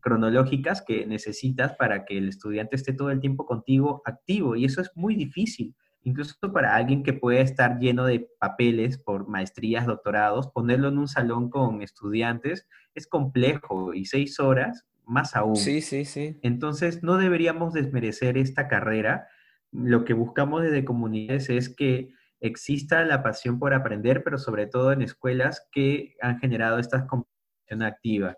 [0.00, 4.80] cronológicas que necesitas para que el estudiante esté todo el tiempo contigo activo, y eso
[4.80, 5.76] es muy difícil.
[6.02, 11.08] Incluso para alguien que puede estar lleno de papeles por maestrías, doctorados, ponerlo en un
[11.08, 15.56] salón con estudiantes es complejo y seis horas más aún.
[15.56, 16.38] Sí, sí, sí.
[16.42, 19.28] Entonces, no deberíamos desmerecer esta carrera.
[19.72, 24.92] Lo que buscamos desde comunidades es que exista la pasión por aprender, pero sobre todo
[24.92, 28.36] en escuelas que han generado esta competición activa.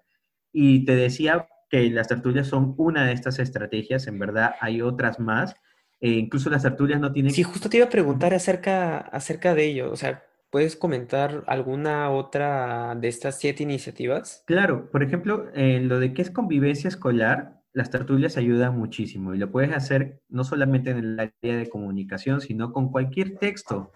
[0.52, 5.20] Y te decía que las tertulias son una de estas estrategias, en verdad hay otras
[5.20, 5.54] más.
[6.00, 7.30] E incluso las tertulias no tienen...
[7.30, 9.92] Sí, justo te iba a preguntar acerca, acerca de ello.
[9.92, 14.42] O sea, ¿Puedes comentar alguna otra de estas siete iniciativas?
[14.46, 19.38] Claro, por ejemplo, en lo de qué es convivencia escolar, las tertulias ayudan muchísimo y
[19.38, 23.92] lo puedes hacer no solamente en el área de comunicación, sino con cualquier texto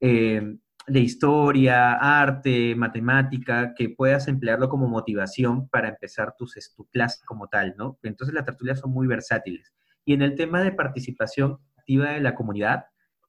[0.00, 0.56] eh,
[0.86, 6.46] de historia, arte, matemática, que puedas emplearlo como motivación para empezar tu
[6.92, 7.98] clase como tal, ¿no?
[8.04, 9.74] Entonces las tertulias son muy versátiles.
[10.04, 12.84] Y en el tema de participación activa de la comunidad,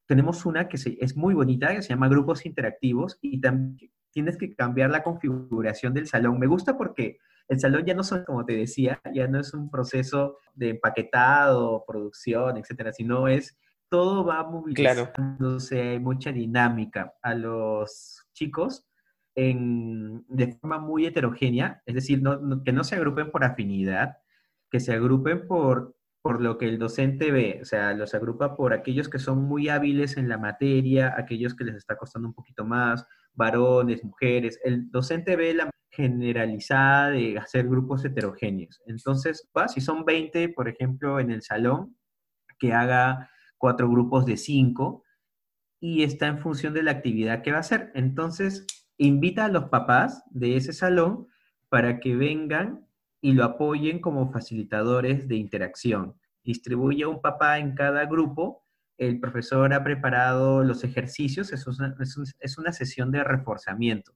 [0.09, 4.55] tenemos una que es muy bonita, que se llama grupos interactivos y también tienes que
[4.55, 6.39] cambiar la configuración del salón.
[6.39, 9.69] Me gusta porque el salón ya no son, como te decía, ya no es un
[9.69, 13.55] proceso de empaquetado, producción, etcétera, sino es
[13.87, 15.91] todo va movilizándose, claro.
[15.91, 18.87] hay mucha dinámica a los chicos
[19.35, 22.23] en, de forma muy heterogénea, es decir,
[22.65, 24.17] que no se agrupen por afinidad,
[24.71, 28.73] que se agrupen por por lo que el docente ve, o sea, los agrupa por
[28.73, 32.65] aquellos que son muy hábiles en la materia, aquellos que les está costando un poquito
[32.65, 34.59] más, varones, mujeres.
[34.63, 38.81] El docente ve la generalizada de hacer grupos heterogéneos.
[38.85, 41.97] Entonces, va, si son 20, por ejemplo, en el salón,
[42.59, 45.03] que haga cuatro grupos de cinco
[45.79, 47.91] y está en función de la actividad que va a hacer.
[47.95, 51.27] Entonces, invita a los papás de ese salón
[51.69, 52.88] para que vengan
[53.21, 56.15] y lo apoyen como facilitadores de interacción.
[56.43, 58.63] Distribuye un papá en cada grupo.
[58.97, 61.95] El profesor ha preparado los ejercicios, es una,
[62.39, 64.13] es una sesión de reforzamiento.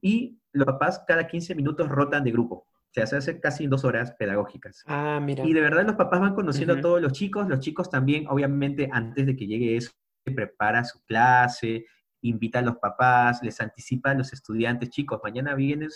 [0.00, 2.66] Y los papás cada 15 minutos rotan de grupo.
[2.90, 4.82] Se hace casi dos horas pedagógicas.
[4.86, 5.44] Ah, mira.
[5.44, 7.48] Y de verdad los papás van conociendo a todos los chicos.
[7.48, 9.92] Los chicos también, obviamente, antes de que llegue eso,
[10.24, 11.86] prepara su clase,
[12.22, 15.90] invita a los papás, les anticipa a los estudiantes, chicos, mañana vienen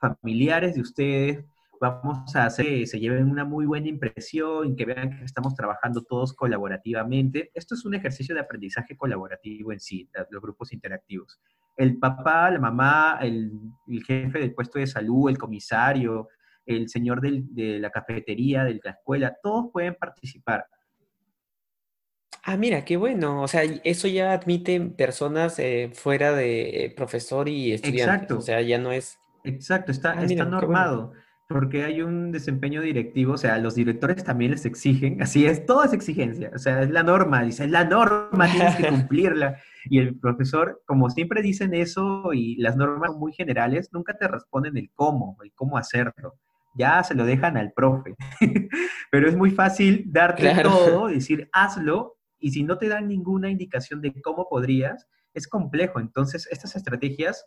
[0.00, 1.44] familiares de ustedes,
[1.84, 6.02] vamos a hacer que se lleven una muy buena impresión, que vean que estamos trabajando
[6.02, 7.50] todos colaborativamente.
[7.54, 11.40] Esto es un ejercicio de aprendizaje colaborativo en sí, los grupos interactivos.
[11.76, 13.52] El papá, la mamá, el,
[14.06, 16.28] jefe del puesto de salud, el comisario,
[16.64, 20.66] el señor de la cafetería, de la escuela, todos pueden participar.
[22.42, 23.42] Ah, mira, qué bueno.
[23.42, 28.12] O sea, eso ya admite personas eh, fuera de profesor y estudiante.
[28.12, 28.38] Exacto.
[28.38, 29.18] O sea, ya no es...
[29.44, 31.12] Exacto, está, ah, está normado
[31.54, 35.84] porque hay un desempeño directivo, o sea, los directores también les exigen, así es, todo
[35.84, 39.60] es exigencia, o sea, es la norma, dice, es la norma, tienes que cumplirla.
[39.84, 44.26] Y el profesor, como siempre dicen eso y las normas son muy generales, nunca te
[44.26, 46.34] responden el cómo, el cómo hacerlo.
[46.74, 48.16] Ya se lo dejan al profe.
[49.12, 54.00] Pero es muy fácil darte todo, decir, hazlo, y si no te dan ninguna indicación
[54.00, 56.00] de cómo podrías, es complejo.
[56.00, 57.46] Entonces, estas estrategias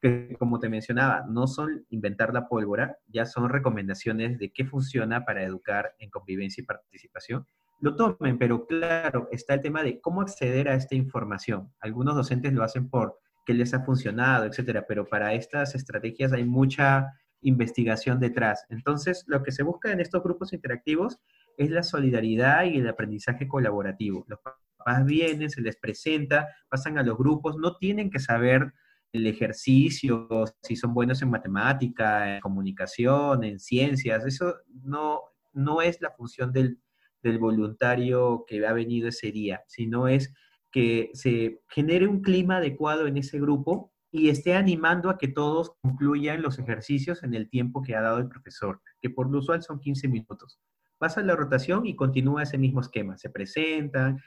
[0.00, 5.24] que como te mencionaba, no son inventar la pólvora, ya son recomendaciones de qué funciona
[5.24, 7.46] para educar en convivencia y participación.
[7.80, 11.72] Lo tomen, pero claro, está el tema de cómo acceder a esta información.
[11.80, 16.44] Algunos docentes lo hacen por qué les ha funcionado, etcétera, pero para estas estrategias hay
[16.44, 18.64] mucha investigación detrás.
[18.70, 21.18] Entonces, lo que se busca en estos grupos interactivos
[21.56, 24.24] es la solidaridad y el aprendizaje colaborativo.
[24.28, 28.72] Los papás vienen, se les presenta, pasan a los grupos, no tienen que saber
[29.14, 30.28] el ejercicio,
[30.60, 35.20] si son buenos en matemática, en comunicación, en ciencias, eso no,
[35.52, 36.80] no es la función del,
[37.22, 40.34] del voluntario que ha venido ese día, sino es
[40.72, 45.70] que se genere un clima adecuado en ese grupo y esté animando a que todos
[45.80, 49.62] concluyan los ejercicios en el tiempo que ha dado el profesor, que por lo usual
[49.62, 50.58] son 15 minutos.
[50.98, 53.16] Pasa la rotación y continúa ese mismo esquema.
[53.16, 54.20] Se presentan,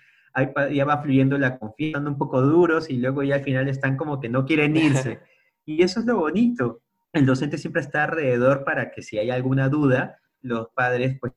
[0.72, 4.20] ya va fluyendo la confianza, un poco duros y luego ya al final están como
[4.20, 5.20] que no quieren irse.
[5.66, 6.82] Y eso es lo bonito.
[7.14, 11.34] El docente siempre está alrededor para que si hay alguna duda, los padres pues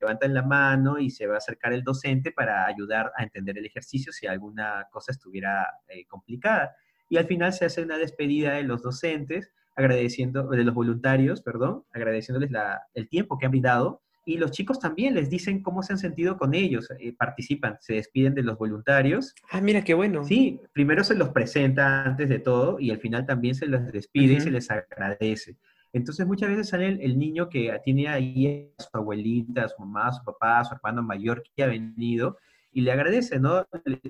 [0.00, 3.66] levantan la mano y se va a acercar el docente para ayudar a entender el
[3.66, 6.74] ejercicio si alguna cosa estuviera eh, complicada.
[7.08, 11.84] Y al final se hace una despedida de los docentes, agradeciendo, de los voluntarios, perdón,
[11.92, 12.50] agradeciéndoles
[12.94, 16.36] el tiempo que han brindado y los chicos también les dicen cómo se han sentido
[16.36, 19.34] con ellos, eh, participan, se despiden de los voluntarios.
[19.50, 20.24] Ah, mira, qué bueno.
[20.24, 24.34] Sí, primero se los presenta antes de todo y al final también se los despide
[24.34, 25.56] y se les agradece.
[25.92, 30.08] Entonces muchas veces sale el, niño que tiene ahí a su abuelita, a su mamá,
[30.08, 32.38] a su papá, a su hermano mayor que ha venido
[32.72, 33.64] y le agradece, ¿no?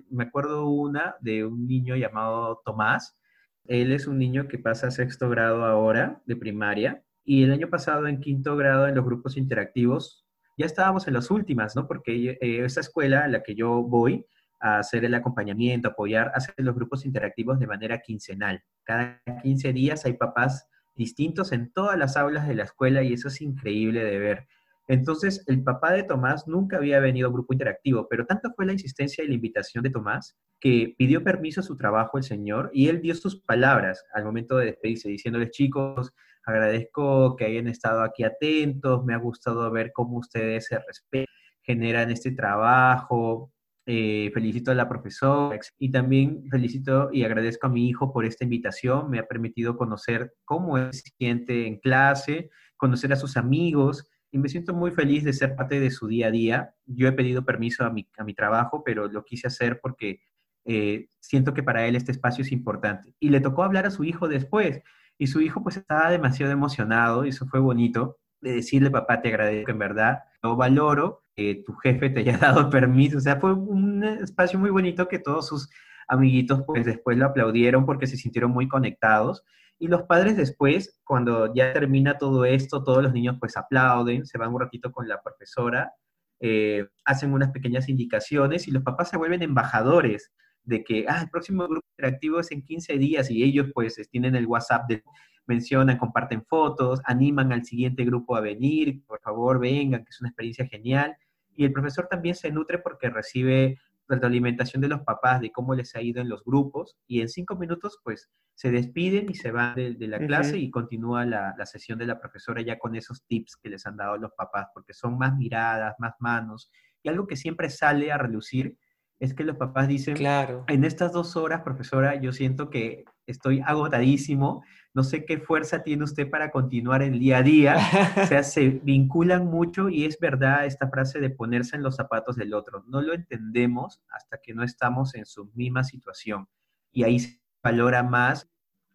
[0.09, 3.19] Me acuerdo una de un niño llamado Tomás.
[3.67, 8.07] Él es un niño que pasa sexto grado ahora de primaria y el año pasado,
[8.07, 10.25] en quinto grado, en los grupos interactivos,
[10.57, 11.87] ya estábamos en las últimas, ¿no?
[11.87, 14.27] Porque eh, esa escuela a la que yo voy
[14.61, 18.63] a hacer el acompañamiento, apoyar, hacer los grupos interactivos de manera quincenal.
[18.85, 23.29] Cada 15 días hay papás distintos en todas las aulas de la escuela y eso
[23.29, 24.47] es increíble de ver.
[24.87, 28.73] Entonces, el papá de Tomás nunca había venido a grupo interactivo, pero tanto fue la
[28.73, 32.89] insistencia y la invitación de Tomás que pidió permiso a su trabajo el señor y
[32.89, 36.13] él dio sus palabras al momento de despedirse, diciéndoles, chicos,
[36.45, 42.11] agradezco que hayan estado aquí atentos, me ha gustado ver cómo ustedes se respetan, generan
[42.11, 43.53] este trabajo,
[43.87, 48.45] eh, felicito a la profesora y también felicito y agradezco a mi hijo por esta
[48.45, 54.39] invitación, me ha permitido conocer cómo se siente en clase, conocer a sus amigos y
[54.39, 56.75] me siento muy feliz de ser parte de su día a día.
[56.87, 60.21] Yo he pedido permiso a mi, a mi trabajo, pero lo quise hacer porque
[60.65, 63.15] eh, siento que para él este espacio es importante.
[63.21, 64.83] Y le tocó hablar a su hijo después,
[65.19, 69.29] y su hijo pues estaba demasiado emocionado, y eso fue bonito, de decirle, papá, te
[69.29, 73.19] agradezco, en verdad, lo valoro, que tu jefe te haya dado permiso.
[73.19, 75.71] O sea, fue un espacio muy bonito que todos sus
[76.09, 79.43] amiguitos pues después lo aplaudieron porque se sintieron muy conectados.
[79.79, 84.39] Y los padres después, cuando ya termina todo esto, todos los niños pues aplauden, se
[84.39, 85.93] van un ratito con la profesora,
[86.41, 90.33] eh, hacen unas pequeñas indicaciones y los papás se vuelven embajadores
[90.65, 94.35] de que ah, el próximo grupo interactivo es en 15 días y ellos pues tienen
[94.35, 95.03] el WhatsApp de
[95.47, 100.31] mencionan, comparten fotos, animan al siguiente grupo a venir, por favor vengan, que es una
[100.31, 101.17] experiencia genial.
[101.55, 103.79] Y el profesor también se nutre porque recibe
[104.23, 107.57] alimentación de los papás de cómo les ha ido en los grupos y en cinco
[107.57, 111.99] minutos pues se despiden y se van de, la clase y continúa la, la, sesión
[111.99, 115.19] de la profesora ya con esos tips que les han dado los papás porque son
[115.19, 116.71] más miradas, más manos
[117.03, 118.77] y algo que siempre sale a relucir
[119.21, 120.65] es que los papás dicen, claro.
[120.69, 126.05] en estas dos horas, profesora, yo siento que estoy agotadísimo, no sé qué fuerza tiene
[126.05, 127.77] usted para continuar el día a día.
[128.23, 132.37] o sea, se vinculan mucho y es verdad esta frase de ponerse en los zapatos
[132.37, 132.85] del otro.
[132.87, 136.49] No lo entendemos hasta que no estamos en su misma situación
[136.93, 138.49] y ahí se valora más.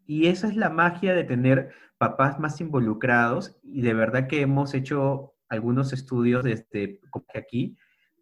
[0.05, 4.73] Y esa es la magia de tener papás más involucrados y de verdad que hemos
[4.73, 7.01] hecho algunos estudios desde
[7.33, 7.75] aquí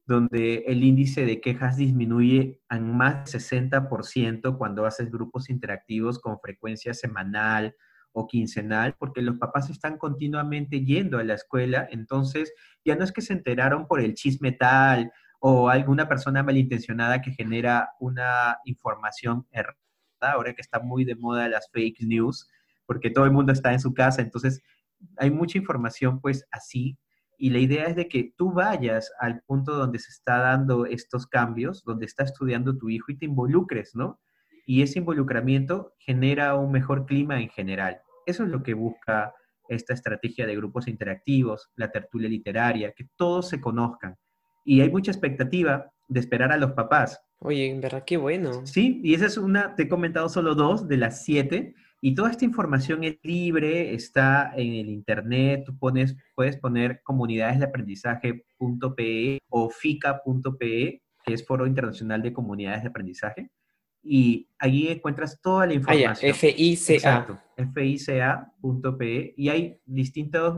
[0.08, 6.40] donde el índice de quejas disminuye en más de 60% cuando haces grupos interactivos con
[6.40, 7.76] frecuencia semanal
[8.14, 12.54] o quincenal, porque los papás están continuamente yendo a la escuela, entonces
[12.86, 17.34] ya no es que se enteraron por el chisme tal o alguna persona malintencionada que
[17.34, 19.76] genera una información errada,
[20.22, 22.50] ahora que está muy de moda las fake news,
[22.86, 24.64] porque todo el mundo está en su casa, entonces
[25.18, 26.98] hay mucha información pues así
[27.38, 31.28] y la idea es de que tú vayas al punto donde se está dando estos
[31.28, 34.20] cambios, donde está estudiando tu hijo y te involucres, ¿no?
[34.66, 38.02] Y ese involucramiento genera un mejor clima en general.
[38.26, 39.34] Eso es lo que busca
[39.70, 44.18] esta estrategia de grupos interactivos, la tertulia literaria, que todos se conozcan.
[44.66, 47.22] Y hay mucha expectativa de esperar a los papás.
[47.40, 48.66] Oye, en verdad, qué bueno.
[48.66, 52.30] Sí, y esa es una, te he comentado solo dos de las siete, y toda
[52.30, 59.40] esta información es libre, está en el internet, tú pones, puedes poner comunidades de aprendizaje.pe
[59.50, 63.50] o fica.pe, que es Foro Internacional de Comunidades de Aprendizaje,
[64.04, 66.32] y allí encuentras toda la ah, información.
[66.32, 66.94] Ah, FICA.
[66.94, 67.40] Exacto,
[67.74, 70.54] fica.pe, y hay distintas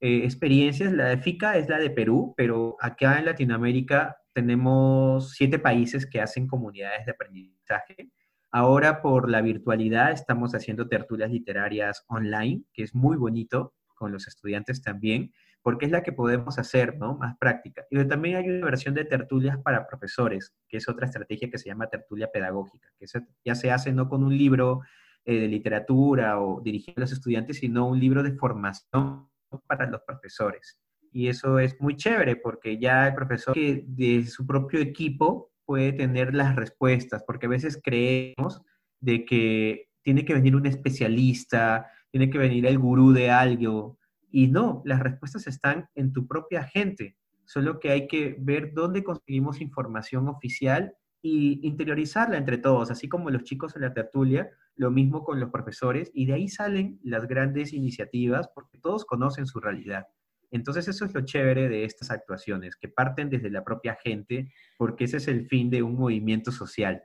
[0.00, 0.92] eh, experiencias.
[0.92, 6.20] La de FICA es la de Perú, pero acá en Latinoamérica tenemos siete países que
[6.20, 8.10] hacen comunidades de aprendizaje
[8.54, 14.28] Ahora por la virtualidad estamos haciendo tertulias literarias online, que es muy bonito, con los
[14.28, 15.32] estudiantes también,
[15.62, 17.16] porque es la que podemos hacer, ¿no?
[17.16, 17.86] Más práctica.
[17.88, 21.68] Y también hay una versión de tertulias para profesores, que es otra estrategia que se
[21.68, 23.06] llama tertulia pedagógica, que
[23.42, 24.82] ya se hace no con un libro
[25.24, 29.28] eh, de literatura o dirigido a los estudiantes, sino un libro de formación
[29.66, 30.78] para los profesores.
[31.10, 36.34] Y eso es muy chévere porque ya el profesor de su propio equipo puede tener
[36.34, 38.62] las respuestas, porque a veces creemos
[39.00, 43.98] de que tiene que venir un especialista, tiene que venir el gurú de algo,
[44.30, 49.04] y no, las respuestas están en tu propia gente, solo que hay que ver dónde
[49.04, 54.90] conseguimos información oficial y interiorizarla entre todos, así como los chicos en la tertulia, lo
[54.90, 59.60] mismo con los profesores, y de ahí salen las grandes iniciativas porque todos conocen su
[59.60, 60.06] realidad.
[60.52, 65.04] Entonces eso es lo chévere de estas actuaciones, que parten desde la propia gente, porque
[65.04, 67.02] ese es el fin de un movimiento social.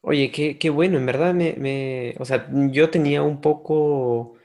[0.00, 4.38] Oye, qué, bueno, en verdad me, o sea, yo tenía un poco, o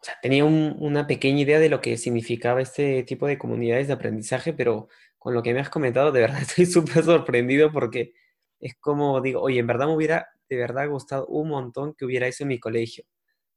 [0.00, 4.52] sea, tenía una pequeña idea de lo que significaba este tipo de comunidades de aprendizaje,
[4.52, 4.88] pero
[5.18, 8.14] con lo que me has comentado, de verdad estoy súper sorprendido porque
[8.60, 12.26] es como digo, oye, en verdad me hubiera de verdad gustado un montón que hubiera
[12.26, 13.04] eso en mi colegio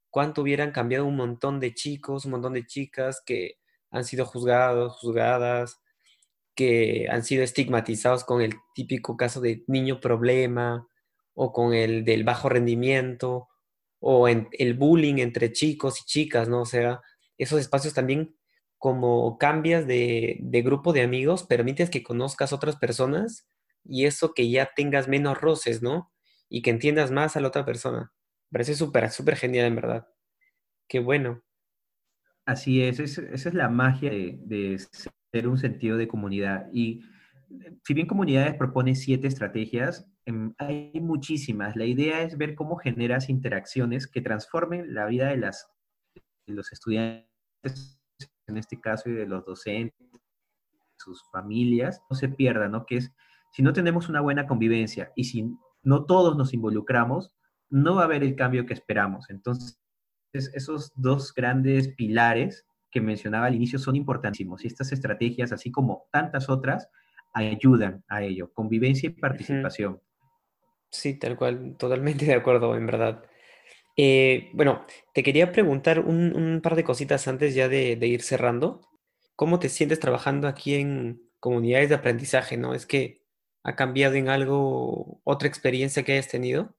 [0.10, 3.57] cuánto hubieran cambiado un montón de chicos, un montón de chicas que
[3.91, 5.80] han sido juzgados, juzgadas,
[6.55, 10.88] que han sido estigmatizados con el típico caso de niño problema
[11.34, 13.47] o con el del bajo rendimiento
[13.99, 16.62] o en el bullying entre chicos y chicas, ¿no?
[16.62, 17.01] O sea,
[17.38, 18.36] esos espacios también
[18.78, 23.47] como cambias de, de grupo de amigos, permites que conozcas otras personas
[23.84, 26.12] y eso que ya tengas menos roces, ¿no?
[26.49, 28.14] Y que entiendas más a la otra persona
[28.52, 30.08] parece súper, súper genial, en verdad.
[30.88, 31.43] Qué bueno.
[32.45, 34.82] Así es, esa es la magia de,
[35.32, 36.68] ser un sentido de comunidad.
[36.74, 37.04] Y
[37.84, 41.76] si bien Comunidades propone siete estrategias, em, hay muchísimas.
[41.76, 45.70] La idea es ver cómo generas interacciones que transformen la vida de, las,
[46.47, 48.00] de los estudiantes,
[48.47, 50.08] en este caso, y de los docentes,
[50.97, 52.86] sus familias, no se pierdan, ¿no?
[52.86, 53.14] Que es,
[53.52, 57.36] si no tenemos una buena convivencia y si no todos nos involucramos,
[57.70, 59.30] no va a haber el cambio que esperamos.
[59.30, 59.80] Entonces,
[60.34, 66.07] esos dos grandes pilares que mencionaba al inicio son importantísimos y estas estrategias, así como
[66.11, 66.89] tantas otras,
[67.34, 70.01] ayudan a ello, convivencia y participación.
[70.89, 73.24] Sí, tal cual, totalmente de acuerdo, en verdad.
[73.95, 78.82] Eh, bueno, te quería preguntar un, par de cositas antes ya de, de, ir cerrando.
[79.36, 82.57] ¿Cómo te sientes trabajando aquí en comunidades de aprendizaje?
[82.57, 82.74] ¿No?
[82.74, 83.22] Es que
[83.63, 86.76] ha cambiado en algo otra experiencia que hayas tenido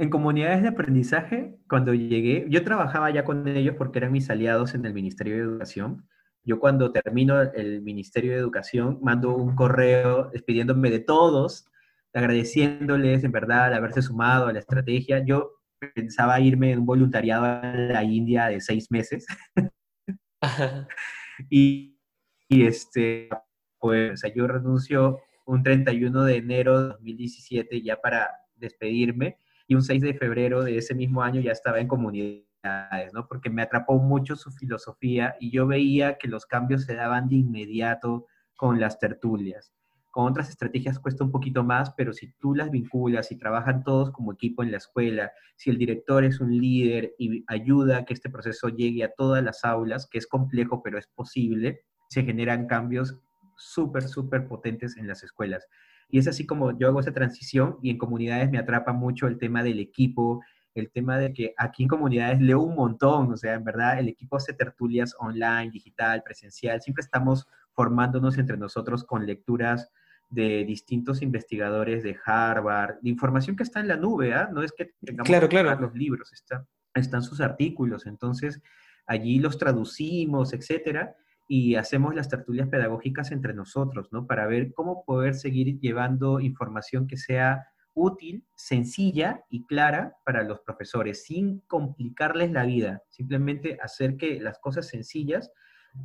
[0.00, 4.72] en comunidades de aprendizaje, cuando llegué, yo trabajaba ya con ellos porque eran mis aliados
[4.72, 6.08] en el Ministerio de Educación.
[6.42, 11.66] Yo cuando termino el Ministerio de Educación mando un correo despidiéndome de todos,
[12.14, 15.22] agradeciéndoles en verdad haberse sumado a la estrategia.
[15.22, 15.50] Yo
[15.94, 19.26] pensaba irme en un voluntariado a la India de seis meses.
[21.50, 21.98] y,
[22.48, 23.28] y, este,
[23.78, 29.36] pues, o sea, yo renuncio un 31 de enero de 2017 ya para despedirme
[29.70, 33.28] y un 6 de febrero de ese mismo año ya estaba en comunidades, ¿no?
[33.28, 37.36] Porque me atrapó mucho su filosofía y yo veía que los cambios se daban de
[37.36, 39.72] inmediato con las tertulias.
[40.10, 44.10] Con otras estrategias cuesta un poquito más, pero si tú las vinculas y trabajan todos
[44.10, 48.14] como equipo en la escuela, si el director es un líder y ayuda a que
[48.14, 52.66] este proceso llegue a todas las aulas, que es complejo pero es posible, se generan
[52.66, 53.20] cambios
[53.56, 55.68] súper, súper potentes en las escuelas.
[56.10, 59.38] Y es así como yo hago esa transición y en comunidades me atrapa mucho el
[59.38, 60.42] tema del equipo,
[60.74, 64.08] el tema de que aquí en comunidades leo un montón, o sea, en verdad el
[64.08, 69.90] equipo hace tertulias online, digital, presencial, siempre estamos formándonos entre nosotros con lecturas
[70.28, 74.48] de distintos investigadores de Harvard, de información que está en la nube, ¿ah?
[74.52, 75.80] no es que tengamos claro, claro.
[75.80, 78.62] los libros, está, están sus artículos, entonces
[79.06, 81.16] allí los traducimos, etcétera,
[81.52, 84.28] y hacemos las tertulias pedagógicas entre nosotros, ¿no?
[84.28, 90.60] Para ver cómo poder seguir llevando información que sea útil, sencilla y clara para los
[90.60, 95.50] profesores, sin complicarles la vida, simplemente hacer que las cosas sencillas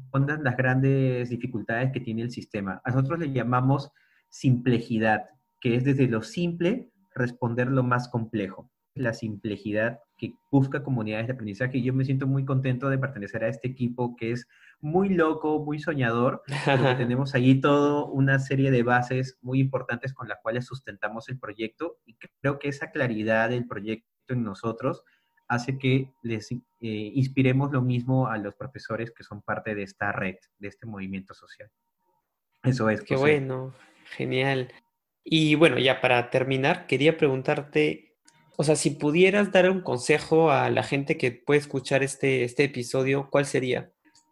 [0.10, 2.82] pongan las grandes dificultades que tiene el sistema.
[2.84, 3.92] A nosotros le llamamos
[4.30, 5.26] simplejidad,
[5.62, 8.72] que es desde lo simple responder lo más complejo.
[8.96, 13.44] La simplejidad que busca comunidades de aprendizaje y yo me siento muy contento de pertenecer
[13.44, 14.48] a este equipo que es
[14.80, 20.28] muy loco, muy soñador, porque tenemos allí todo una serie de bases muy importantes con
[20.28, 25.04] las cuales sustentamos el proyecto y creo que esa claridad del proyecto en nosotros
[25.48, 30.12] hace que les eh, inspiremos lo mismo a los profesores que son parte de esta
[30.12, 31.70] red, de este movimiento social.
[32.64, 33.02] Eso es.
[33.02, 33.74] Qué bueno,
[34.06, 34.74] genial.
[35.24, 38.15] Y bueno, ya para terminar, quería preguntarte,
[38.58, 42.64] o sea, si pudieras dar un consejo a la gente que puede escuchar este, este
[42.66, 43.90] episodio, ¿cuál sería?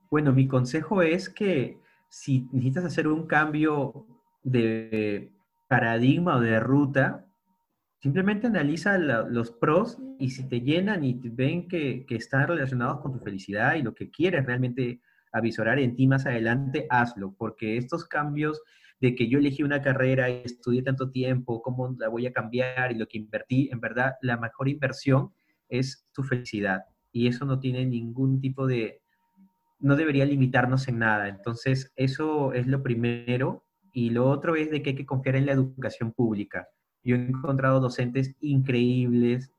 [0.09, 1.77] Bueno, mi consejo es que
[2.09, 4.05] si necesitas hacer un cambio
[4.43, 5.31] de
[5.67, 7.25] paradigma o de ruta,
[7.99, 12.99] simplemente analiza los pros y si te llenan y te ven que, que, están relacionados
[13.01, 14.99] con tu felicidad y lo que quieres realmente
[15.31, 18.61] avisorar en ti más adelante, hazlo, porque estos cambios
[19.03, 22.93] de que yo elegí una carrera y estudié tanto tiempo, cómo la voy a cambiar
[22.93, 25.33] y lo que invertí, en verdad la mejor inversión
[25.67, 29.01] es tu felicidad y eso no tiene ningún tipo de,
[29.79, 31.27] no debería limitarnos en nada.
[31.27, 33.65] Entonces, eso es lo primero.
[33.91, 36.69] Y lo otro es de que hay que confiar en la educación pública.
[37.03, 39.51] Yo he encontrado docentes increíbles,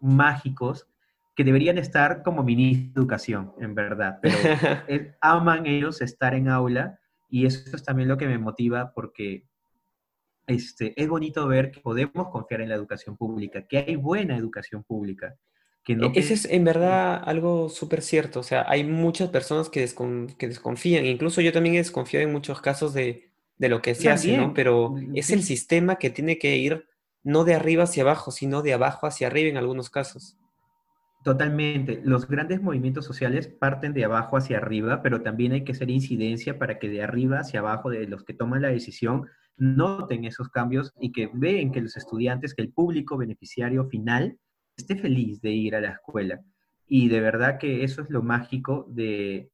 [0.00, 0.86] mágicos,
[1.34, 4.18] que deberían estar como ministro de educación, en verdad.
[4.20, 4.36] Pero
[5.22, 7.00] aman ellos estar en aula
[7.32, 9.46] y eso es también lo que me motiva porque
[10.46, 14.84] este, es bonito ver que podemos confiar en la educación pública, que hay buena educación
[14.84, 15.36] pública
[15.86, 18.40] e, ese es en verdad algo súper cierto.
[18.40, 19.88] O sea, hay muchas personas que,
[20.38, 21.06] que, desconfían.
[21.06, 24.54] Incluso yo también he desconfiado en muchos casos de, lo que se hace, ¿no?
[24.54, 26.86] Pero es el sistema que tiene que ir
[27.24, 30.36] no de arriba hacia abajo, sino de abajo hacia arriba en algunos casos.
[31.22, 32.00] Totalmente.
[32.04, 36.58] Los grandes movimientos sociales parten de abajo hacia arriba, pero también hay que hacer incidencia
[36.58, 40.92] para que de arriba hacia abajo, de los que toman la decisión, noten esos cambios
[41.00, 44.36] y que vean que los estudiantes, que el público beneficiario final,
[44.76, 46.40] esté feliz de ir a la escuela.
[46.88, 49.50] Y de verdad que eso es lo mágico de,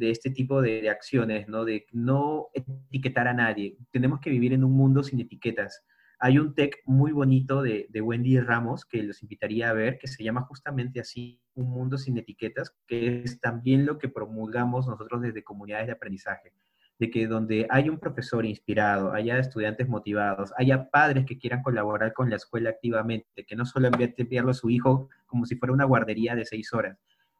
[0.00, 1.64] este tipo de, acciones, ¿no?
[1.64, 3.76] De no etiquetar a nadie.
[3.92, 5.84] Tenemos que vivir en un mundo sin etiquetas.
[6.24, 10.22] Hay un tech muy bonito de, Wendy Ramos que los invitaría a ver, que se
[10.22, 15.42] llama justamente así, Un mundo sin etiquetas, que es también lo que promulgamos nosotros desde
[15.42, 16.52] comunidades de aprendizaje
[17.00, 22.12] de que donde hay un profesor inspirado, haya estudiantes motivados, haya padres que quieran colaborar
[22.12, 25.86] con la escuela activamente, que no solo enviarlo a su hijo como si fuera una
[25.86, 26.96] guardería de seis horas,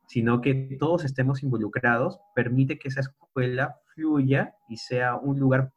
[0.09, 5.73] sino que todos estemos involucrados, permite que esa escuela fluya y sea un lugar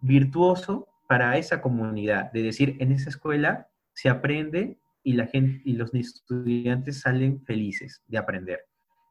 [0.00, 5.74] virtuoso para esa comunidad, de decir, en esa escuela se aprende y la gente y
[5.74, 8.60] los estudiantes salen felices de aprender.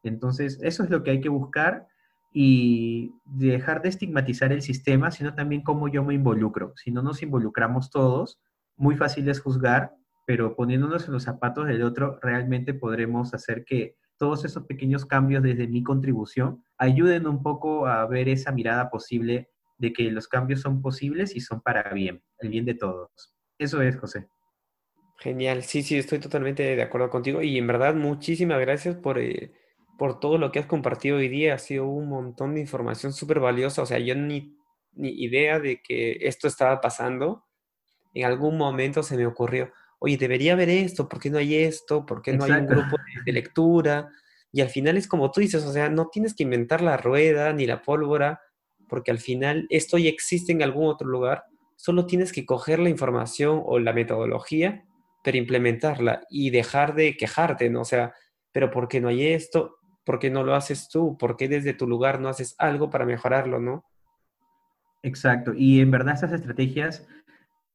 [0.03, 1.87] Entonces, eso es lo que hay que buscar
[2.33, 6.73] y dejar de estigmatizar el sistema, sino también cómo yo me involucro.
[6.75, 8.39] Si no nos involucramos todos,
[8.75, 9.93] muy fácil es juzgar,
[10.25, 15.43] pero poniéndonos en los zapatos del otro, realmente podremos hacer que todos esos pequeños cambios
[15.43, 19.49] desde mi contribución ayuden un poco a ver esa mirada posible
[19.83, 23.09] de que los cambios son posibles y son para bien, el bien de todos.
[23.57, 24.27] Eso es, José.
[25.19, 29.19] Genial, sí, sí, estoy totalmente de acuerdo contigo y en verdad muchísimas gracias por...
[29.19, 29.53] Eh,
[29.97, 31.53] por todo lo que has compartido hoy día.
[31.53, 33.83] Ha sido un montón de información súper valiosa.
[33.83, 34.57] O sea, yo ni,
[34.93, 37.45] ni idea de que esto estaba pasando.
[38.13, 42.05] En algún momento se me ocurrió, oye, debería haber esto, ¿por qué no hay esto?
[42.05, 44.09] ¿Por qué no hay un grupo de, lectura?
[44.51, 47.53] Y al final es como tú dices, o sea, no tienes que inventar la rueda
[47.53, 48.41] ni la pólvora,
[48.87, 51.43] porque al final esto ya existe en algún otro lugar.
[51.75, 54.85] Solo tienes que coger la información o la metodología,
[55.23, 57.81] pero implementarla y dejar de quejarte, ¿no?
[57.81, 58.13] O sea,
[58.51, 59.77] pero ¿por qué no hay esto?
[60.03, 61.17] ¿por qué no lo haces tú?
[61.17, 63.85] ¿Por qué desde tu lugar no haces algo para mejorarlo, no?
[65.01, 67.05] Exacto, y en verdad estas estrategias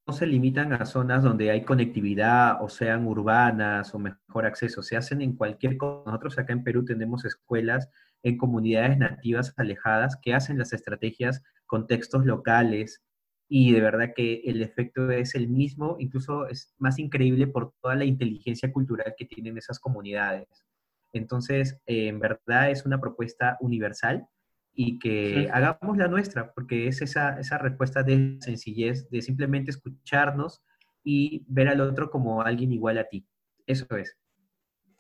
[0.07, 4.97] no se limitan a zonas donde hay conectividad o sean urbanas o mejor acceso, se
[4.97, 5.77] hacen en cualquier.
[5.77, 7.91] Nosotros acá en Perú tenemos escuelas
[8.23, 13.03] en comunidades nativas alejadas que hacen las estrategias con textos locales
[13.49, 17.95] y de verdad que el efecto es el mismo, incluso es más increíble por toda
[17.95, 20.67] la inteligencia cultural que tienen esas comunidades.
[21.13, 24.27] Entonces, eh, en verdad es una propuesta universal
[24.75, 30.63] y que hagamos la nuestra, porque es esa, esa respuesta de sencillez, de simplemente escucharnos
[31.03, 33.27] y ver al otro como alguien igual a ti.
[33.67, 34.17] Eso es.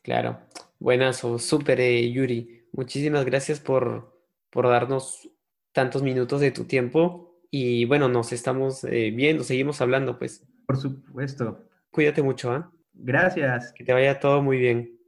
[0.03, 0.41] Claro.
[0.79, 2.57] Buenas o súper, eh, Yuri.
[2.73, 4.12] Muchísimas gracias por,
[4.51, 5.31] por darnos
[5.73, 7.41] tantos minutos de tu tiempo.
[7.51, 10.47] Y bueno, nos estamos eh, viendo, seguimos hablando, pues.
[10.66, 11.64] Por supuesto.
[11.91, 12.73] Cuídate mucho, ¿ah?
[12.93, 13.73] Gracias.
[13.73, 14.99] Que te vaya todo muy bien.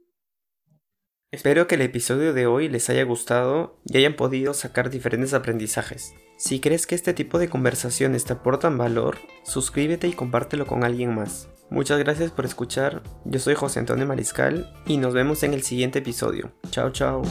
[1.31, 6.13] Espero que el episodio de hoy les haya gustado y hayan podido sacar diferentes aprendizajes.
[6.37, 11.15] Si crees que este tipo de conversaciones te aportan valor, suscríbete y compártelo con alguien
[11.15, 11.47] más.
[11.69, 15.99] Muchas gracias por escuchar, yo soy José Antonio Mariscal y nos vemos en el siguiente
[15.99, 16.51] episodio.
[16.69, 17.21] Chao chao.